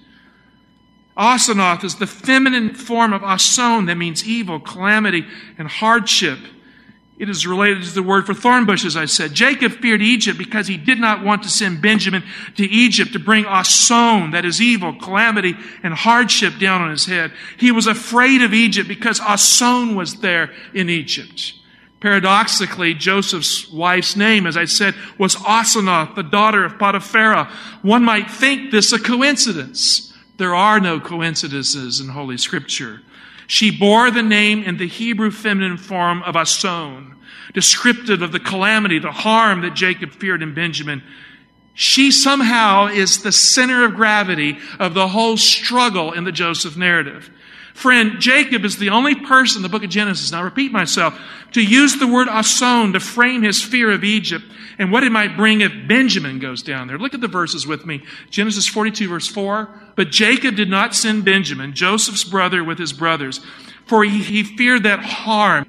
Asenath 1.16 1.84
is 1.84 1.96
the 1.96 2.08
feminine 2.08 2.74
form 2.74 3.14
of 3.14 3.24
ason 3.24 3.86
that 3.86 3.96
means 3.96 4.28
evil, 4.28 4.60
calamity, 4.60 5.26
and 5.58 5.68
hardship. 5.68 6.40
It 7.18 7.30
is 7.30 7.48
related 7.48 7.84
to 7.84 7.94
the 7.94 8.04
word 8.04 8.26
for 8.26 8.34
thorn 8.34 8.66
bushes, 8.66 8.98
I 8.98 9.06
said. 9.06 9.34
Jacob 9.34 9.72
feared 9.72 10.02
Egypt 10.02 10.38
because 10.38 10.68
he 10.68 10.76
did 10.76 11.00
not 11.00 11.24
want 11.24 11.44
to 11.44 11.50
send 11.50 11.82
Benjamin 11.82 12.24
to 12.58 12.66
Egypt 12.66 13.14
to 13.14 13.20
bring 13.20 13.46
Ason, 13.46 14.32
that 14.32 14.44
is 14.44 14.62
evil, 14.62 14.94
calamity, 14.94 15.56
and 15.82 15.94
hardship 15.94 16.60
down 16.60 16.82
on 16.82 16.92
his 16.92 17.06
head. 17.06 17.32
He 17.58 17.72
was 17.72 17.88
afraid 17.88 18.42
of 18.42 18.54
Egypt 18.54 18.90
because 18.90 19.22
Ason 19.22 19.96
was 19.96 20.16
there 20.16 20.52
in 20.74 20.90
Egypt. 20.90 21.54
Paradoxically, 22.02 22.94
Joseph's 22.94 23.72
wife's 23.72 24.18
name, 24.18 24.46
as 24.46 24.58
I 24.58 24.66
said, 24.66 24.94
was 25.18 25.36
Asenath, 25.38 26.16
the 26.16 26.24
daughter 26.24 26.66
of 26.66 26.78
Potiphera. 26.78 27.50
One 27.82 28.04
might 28.04 28.30
think 28.30 28.72
this 28.72 28.92
a 28.92 29.00
coincidence. 29.00 30.14
There 30.38 30.54
are 30.54 30.82
no 30.82 31.00
coincidences 31.00 32.02
in 32.02 32.10
Holy 32.10 32.38
Scripture. 32.38 33.02
She 33.48 33.72
bore 33.72 34.12
the 34.12 34.24
name 34.24 34.64
in 34.64 34.78
the 34.78 34.88
Hebrew 34.88 35.32
feminine 35.32 35.78
form 35.78 36.24
of 36.24 36.36
Ason, 36.36 37.16
descriptive 37.54 38.22
of 38.22 38.32
the 38.32 38.40
calamity, 38.40 39.00
the 39.00 39.12
harm 39.12 39.62
that 39.62 39.74
Jacob 39.76 40.12
feared 40.12 40.42
in 40.42 40.54
Benjamin. 40.54 41.04
She 41.74 42.12
somehow 42.12 42.88
is 42.88 43.22
the 43.22 43.32
center 43.32 43.84
of 43.84 43.96
gravity 43.96 44.58
of 44.80 44.94
the 44.94 45.10
whole 45.10 45.38
struggle 45.38 46.14
in 46.14 46.24
the 46.24 46.32
Joseph 46.32 46.78
narrative. 46.78 47.30
Friend, 47.76 48.22
Jacob 48.22 48.64
is 48.64 48.78
the 48.78 48.90
only 48.92 49.16
person 49.16 49.60
in 49.60 49.64
the 49.64 49.70
book 49.70 49.84
of 49.84 49.90
Genesis, 49.90 50.32
now 50.32 50.40
I 50.40 50.44
repeat 50.44 50.72
myself, 50.72 51.20
to 51.52 51.62
use 51.62 51.98
the 51.98 52.08
word 52.08 52.30
ason 52.30 52.94
to 52.94 53.02
frame 53.02 53.42
his 53.42 53.62
fear 53.62 53.92
of 53.92 54.06
Egypt 54.06 54.46
and 54.80 54.94
what 54.94 55.04
it 55.04 55.12
might 55.12 55.36
bring 55.36 55.60
if 55.60 55.74
Benjamin 55.86 56.40
goes 56.40 56.64
down 56.64 56.88
there. 56.88 56.98
Look 56.98 57.14
at 57.14 57.20
the 57.20 57.28
verses 57.28 57.68
with 57.68 57.86
me. 57.86 58.02
Genesis 58.30 58.66
42 58.66 59.10
verse 59.10 59.28
4. 59.28 59.68
But 59.98 60.10
Jacob 60.10 60.56
did 60.56 60.70
not 60.70 60.96
send 60.96 61.26
Benjamin, 61.26 61.74
Joseph's 61.74 62.24
brother, 62.24 62.64
with 62.64 62.80
his 62.80 62.94
brothers, 62.94 63.42
for 63.86 64.06
he, 64.06 64.24
he 64.24 64.44
feared 64.44 64.84
that 64.84 65.00
harm. 65.00 65.68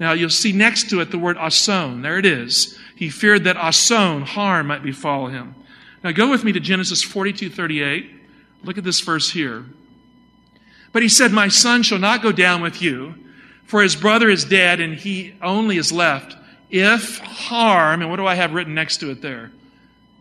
Now 0.00 0.12
you'll 0.12 0.30
see 0.30 0.50
next 0.50 0.90
to 0.90 1.00
it 1.00 1.12
the 1.12 1.18
word 1.18 1.36
ason. 1.38 2.02
There 2.02 2.18
it 2.18 2.26
is. 2.26 2.76
He 2.96 3.08
feared 3.08 3.44
that 3.44 3.56
ason, 3.56 4.22
harm, 4.22 4.66
might 4.66 4.82
befall 4.82 5.28
him. 5.28 5.54
Now 6.02 6.10
go 6.10 6.28
with 6.28 6.42
me 6.42 6.50
to 6.50 6.60
Genesis 6.60 7.04
42 7.04 7.50
38. 7.50 8.10
Look 8.64 8.78
at 8.78 8.84
this 8.84 8.98
verse 9.00 9.30
here. 9.30 9.64
But 10.92 11.02
he 11.02 11.08
said, 11.08 11.32
My 11.32 11.48
son 11.48 11.82
shall 11.82 11.98
not 11.98 12.22
go 12.22 12.32
down 12.32 12.62
with 12.62 12.82
you, 12.82 13.14
for 13.64 13.82
his 13.82 13.96
brother 13.96 14.28
is 14.28 14.44
dead 14.44 14.80
and 14.80 14.94
he 14.94 15.34
only 15.40 15.76
is 15.76 15.92
left. 15.92 16.36
If 16.70 17.18
harm, 17.18 18.00
and 18.00 18.10
what 18.10 18.16
do 18.16 18.26
I 18.26 18.34
have 18.34 18.52
written 18.52 18.74
next 18.74 18.98
to 18.98 19.10
it 19.10 19.22
there? 19.22 19.50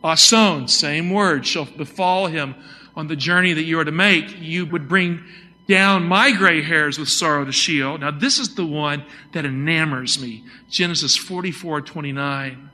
Ason, 0.04 0.68
same 0.68 1.12
word, 1.12 1.46
shall 1.46 1.66
befall 1.66 2.28
him 2.28 2.56
on 2.96 3.08
the 3.08 3.16
journey 3.16 3.54
that 3.54 3.64
you 3.64 3.80
are 3.80 3.86
to 3.86 3.92
make, 3.92 4.40
you 4.40 4.66
would 4.66 4.88
bring 4.88 5.24
down 5.68 6.04
my 6.04 6.32
gray 6.32 6.62
hairs 6.62 6.98
with 6.98 7.10
sorrow 7.10 7.46
to 7.46 7.52
Sheol. 7.52 8.00
Now, 8.00 8.12
this 8.12 8.40
is 8.40 8.56
the 8.56 8.66
one 8.66 9.04
that 9.34 9.46
enamors 9.46 10.20
me. 10.20 10.44
Genesis 10.70 11.16
44 11.16 11.82
29. 11.82 12.70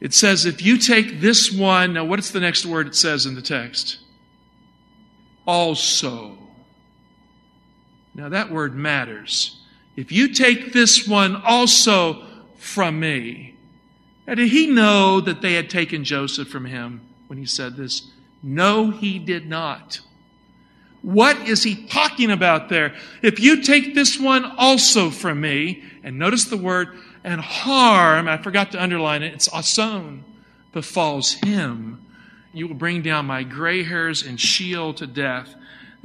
It 0.00 0.14
says, 0.14 0.46
if 0.46 0.62
you 0.62 0.78
take 0.78 1.20
this 1.20 1.50
one, 1.50 1.94
now 1.94 2.04
what's 2.04 2.30
the 2.30 2.38
next 2.38 2.64
word 2.64 2.86
it 2.86 2.94
says 2.94 3.26
in 3.26 3.34
the 3.34 3.42
text? 3.42 3.98
Also. 5.44 6.38
Now 8.18 8.28
that 8.30 8.50
word 8.50 8.74
matters. 8.74 9.60
If 9.94 10.10
you 10.10 10.34
take 10.34 10.72
this 10.72 11.06
one 11.06 11.36
also 11.36 12.24
from 12.56 12.98
me. 12.98 13.54
Now, 14.26 14.34
did 14.34 14.48
he 14.48 14.66
know 14.66 15.20
that 15.20 15.40
they 15.40 15.54
had 15.54 15.70
taken 15.70 16.02
Joseph 16.02 16.48
from 16.48 16.64
him 16.64 17.00
when 17.28 17.38
he 17.38 17.46
said 17.46 17.76
this? 17.76 18.10
No, 18.42 18.90
he 18.90 19.20
did 19.20 19.48
not. 19.48 20.00
What 21.02 21.48
is 21.48 21.62
he 21.62 21.86
talking 21.86 22.32
about 22.32 22.68
there? 22.68 22.96
If 23.22 23.38
you 23.38 23.62
take 23.62 23.94
this 23.94 24.18
one 24.18 24.44
also 24.58 25.10
from 25.10 25.40
me, 25.40 25.84
and 26.02 26.18
notice 26.18 26.46
the 26.46 26.56
word, 26.56 26.88
and 27.22 27.40
harm, 27.40 28.26
I 28.26 28.36
forgot 28.36 28.72
to 28.72 28.82
underline 28.82 29.22
it, 29.22 29.32
it's 29.32 29.48
ason, 29.54 30.24
befalls 30.72 31.34
him, 31.34 32.04
you 32.52 32.66
will 32.66 32.74
bring 32.74 33.02
down 33.02 33.26
my 33.26 33.44
gray 33.44 33.84
hairs 33.84 34.24
and 34.24 34.40
Sheol 34.40 34.92
to 34.94 35.06
death. 35.06 35.54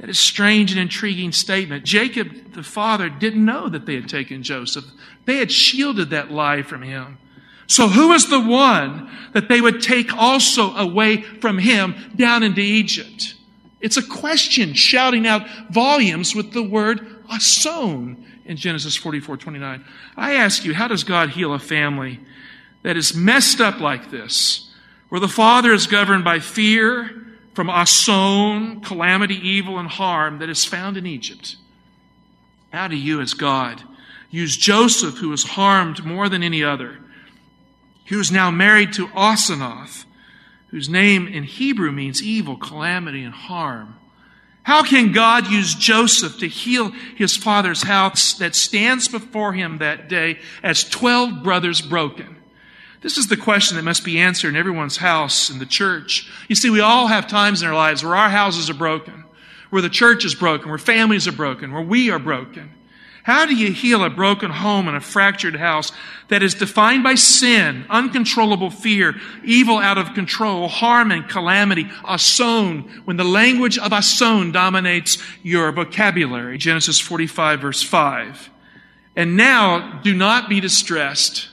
That 0.04 0.10
is 0.10 0.18
strange 0.18 0.70
and 0.70 0.78
intriguing 0.78 1.32
statement. 1.32 1.86
Jacob, 1.86 2.52
the 2.52 2.62
father, 2.62 3.08
didn't 3.08 3.42
know 3.42 3.70
that 3.70 3.86
they 3.86 3.94
had 3.94 4.06
taken 4.06 4.42
Joseph. 4.42 4.84
They 5.24 5.38
had 5.38 5.50
shielded 5.50 6.10
that 6.10 6.30
lie 6.30 6.60
from 6.60 6.82
him. 6.82 7.16
So 7.68 7.88
who 7.88 8.12
is 8.12 8.28
the 8.28 8.38
one 8.38 9.10
that 9.32 9.48
they 9.48 9.62
would 9.62 9.80
take 9.80 10.12
also 10.12 10.74
away 10.74 11.22
from 11.22 11.56
him 11.56 11.94
down 12.14 12.42
into 12.42 12.60
Egypt? 12.60 13.34
It's 13.80 13.96
a 13.96 14.06
question 14.06 14.74
shouting 14.74 15.26
out 15.26 15.48
volumes 15.70 16.34
with 16.34 16.52
the 16.52 16.62
word 16.62 17.24
ason 17.32 18.26
in 18.44 18.58
Genesis 18.58 18.96
44, 18.96 19.38
29. 19.38 19.84
I 20.18 20.34
ask 20.34 20.66
you, 20.66 20.74
how 20.74 20.88
does 20.88 21.04
God 21.04 21.30
heal 21.30 21.54
a 21.54 21.58
family 21.58 22.20
that 22.82 22.98
is 22.98 23.14
messed 23.14 23.62
up 23.62 23.80
like 23.80 24.10
this, 24.10 24.70
where 25.08 25.18
the 25.18 25.28
father 25.28 25.72
is 25.72 25.86
governed 25.86 26.24
by 26.24 26.40
fear, 26.40 27.23
from 27.54 27.70
Ason, 27.70 28.80
calamity, 28.80 29.36
evil, 29.36 29.78
and 29.78 29.88
harm 29.88 30.40
that 30.40 30.50
is 30.50 30.64
found 30.64 30.96
in 30.96 31.06
Egypt. 31.06 31.56
How 32.72 32.88
do 32.88 32.96
you, 32.96 33.20
as 33.20 33.34
God, 33.34 33.82
use 34.30 34.56
Joseph, 34.56 35.18
who 35.18 35.28
was 35.28 35.44
harmed 35.44 36.04
more 36.04 36.28
than 36.28 36.42
any 36.42 36.64
other, 36.64 36.98
who 38.06 38.18
is 38.18 38.32
now 38.32 38.50
married 38.50 38.92
to 38.94 39.06
Asenath, 39.08 40.04
whose 40.68 40.88
name 40.88 41.28
in 41.28 41.44
Hebrew 41.44 41.92
means 41.92 42.22
evil, 42.22 42.56
calamity, 42.56 43.22
and 43.22 43.32
harm? 43.32 43.94
How 44.64 44.82
can 44.82 45.12
God 45.12 45.46
use 45.46 45.74
Joseph 45.74 46.38
to 46.38 46.48
heal 46.48 46.90
his 47.16 47.36
father's 47.36 47.82
house 47.82 48.34
that 48.34 48.54
stands 48.54 49.08
before 49.08 49.52
him 49.52 49.78
that 49.78 50.08
day 50.08 50.40
as 50.62 50.82
12 50.84 51.42
brothers 51.42 51.80
broken? 51.80 52.33
This 53.04 53.18
is 53.18 53.26
the 53.26 53.36
question 53.36 53.76
that 53.76 53.82
must 53.82 54.02
be 54.02 54.18
answered 54.18 54.48
in 54.48 54.56
everyone's 54.56 54.96
house 54.96 55.50
in 55.50 55.58
the 55.58 55.66
church. 55.66 56.26
You 56.48 56.56
see, 56.56 56.70
we 56.70 56.80
all 56.80 57.06
have 57.06 57.26
times 57.26 57.60
in 57.60 57.68
our 57.68 57.74
lives 57.74 58.02
where 58.02 58.16
our 58.16 58.30
houses 58.30 58.70
are 58.70 58.74
broken, 58.74 59.24
where 59.68 59.82
the 59.82 59.90
church 59.90 60.24
is 60.24 60.34
broken, 60.34 60.70
where 60.70 60.78
families 60.78 61.28
are 61.28 61.32
broken, 61.32 61.70
where 61.70 61.82
we 61.82 62.10
are 62.10 62.18
broken. 62.18 62.72
How 63.22 63.44
do 63.44 63.54
you 63.54 63.72
heal 63.72 64.02
a 64.02 64.08
broken 64.08 64.50
home 64.50 64.88
and 64.88 64.96
a 64.96 65.02
fractured 65.02 65.56
house 65.56 65.92
that 66.28 66.42
is 66.42 66.54
defined 66.54 67.02
by 67.04 67.16
sin, 67.16 67.84
uncontrollable 67.90 68.70
fear, 68.70 69.14
evil 69.44 69.76
out 69.76 69.98
of 69.98 70.14
control, 70.14 70.66
harm 70.68 71.12
and 71.12 71.28
calamity, 71.28 71.90
ason, 72.08 73.02
when 73.04 73.18
the 73.18 73.24
language 73.24 73.76
of 73.76 73.92
ason 73.92 74.50
dominates 74.50 75.22
your 75.42 75.70
vocabulary? 75.72 76.56
Genesis 76.56 76.98
45 77.00 77.60
verse 77.60 77.82
5. 77.82 78.48
And 79.14 79.36
now 79.36 80.00
do 80.02 80.14
not 80.14 80.48
be 80.48 80.60
distressed 80.60 81.50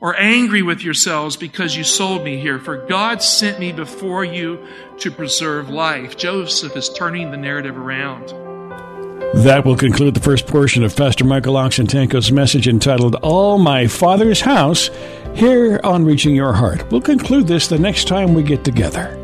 or 0.00 0.18
angry 0.18 0.62
with 0.62 0.82
yourselves 0.82 1.36
because 1.36 1.76
you 1.76 1.84
sold 1.84 2.24
me 2.24 2.38
here, 2.38 2.58
for 2.58 2.86
God 2.86 3.22
sent 3.22 3.58
me 3.58 3.72
before 3.72 4.24
you 4.24 4.64
to 4.98 5.10
preserve 5.10 5.68
life. 5.68 6.16
Joseph 6.16 6.76
is 6.76 6.88
turning 6.88 7.30
the 7.30 7.36
narrative 7.36 7.76
around. 7.76 8.28
That 9.34 9.64
will 9.66 9.76
conclude 9.76 10.14
the 10.14 10.20
first 10.20 10.46
portion 10.46 10.82
of 10.82 10.96
Pastor 10.96 11.24
Michael 11.24 11.54
Oxentenko's 11.54 12.32
message 12.32 12.66
entitled 12.66 13.16
All 13.16 13.58
My 13.58 13.86
Father's 13.86 14.40
House 14.40 14.88
here 15.34 15.80
on 15.84 16.04
Reaching 16.04 16.34
Your 16.34 16.54
Heart. 16.54 16.90
We'll 16.90 17.02
conclude 17.02 17.46
this 17.46 17.68
the 17.68 17.78
next 17.78 18.08
time 18.08 18.32
we 18.32 18.42
get 18.42 18.64
together. 18.64 19.14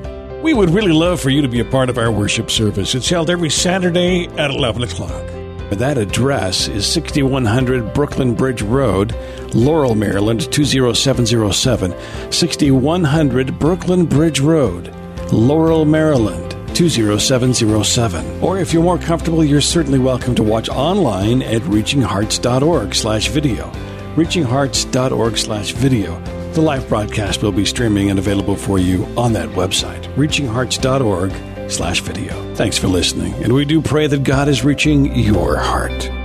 We 0.42 0.52
would 0.52 0.70
really 0.70 0.92
love 0.92 1.20
for 1.20 1.30
you 1.30 1.40
to 1.40 1.48
be 1.48 1.60
a 1.60 1.64
part 1.64 1.88
of 1.88 1.96
our 1.96 2.12
worship 2.12 2.50
service. 2.50 2.94
It's 2.94 3.08
held 3.08 3.30
every 3.30 3.48
Saturday 3.48 4.26
at 4.36 4.50
11 4.50 4.82
o'clock. 4.82 5.43
That 5.70 5.98
address 5.98 6.68
is 6.68 6.86
6100 6.86 7.94
Brooklyn 7.94 8.34
Bridge 8.34 8.62
Road, 8.62 9.14
Laurel, 9.54 9.94
Maryland 9.94 10.52
20707. 10.52 11.94
6100 12.32 13.58
Brooklyn 13.58 14.06
Bridge 14.06 14.40
Road, 14.40 14.94
Laurel, 15.32 15.84
Maryland 15.84 16.54
20707. 16.76 18.42
Or 18.42 18.58
if 18.58 18.72
you're 18.72 18.82
more 18.82 18.98
comfortable, 18.98 19.44
you're 19.44 19.60
certainly 19.60 19.98
welcome 19.98 20.34
to 20.36 20.42
watch 20.42 20.68
online 20.68 21.42
at 21.42 21.62
reachinghearts.org 21.62 22.94
slash 22.94 23.28
video. 23.28 23.70
reachinghearts.org 24.16 25.38
slash 25.38 25.72
video. 25.72 26.20
The 26.52 26.60
live 26.60 26.88
broadcast 26.88 27.42
will 27.42 27.52
be 27.52 27.64
streaming 27.64 28.10
and 28.10 28.18
available 28.18 28.54
for 28.54 28.78
you 28.78 29.06
on 29.16 29.32
that 29.32 29.48
website, 29.50 30.04
reachinghearts.org 30.14 31.32
slash 31.68 32.00
video. 32.00 32.54
Thanks 32.54 32.78
for 32.78 32.88
listening, 32.88 33.34
and 33.42 33.52
we 33.52 33.64
do 33.64 33.80
pray 33.80 34.06
that 34.06 34.22
God 34.24 34.48
is 34.48 34.64
reaching 34.64 35.14
your 35.14 35.56
heart. 35.56 36.23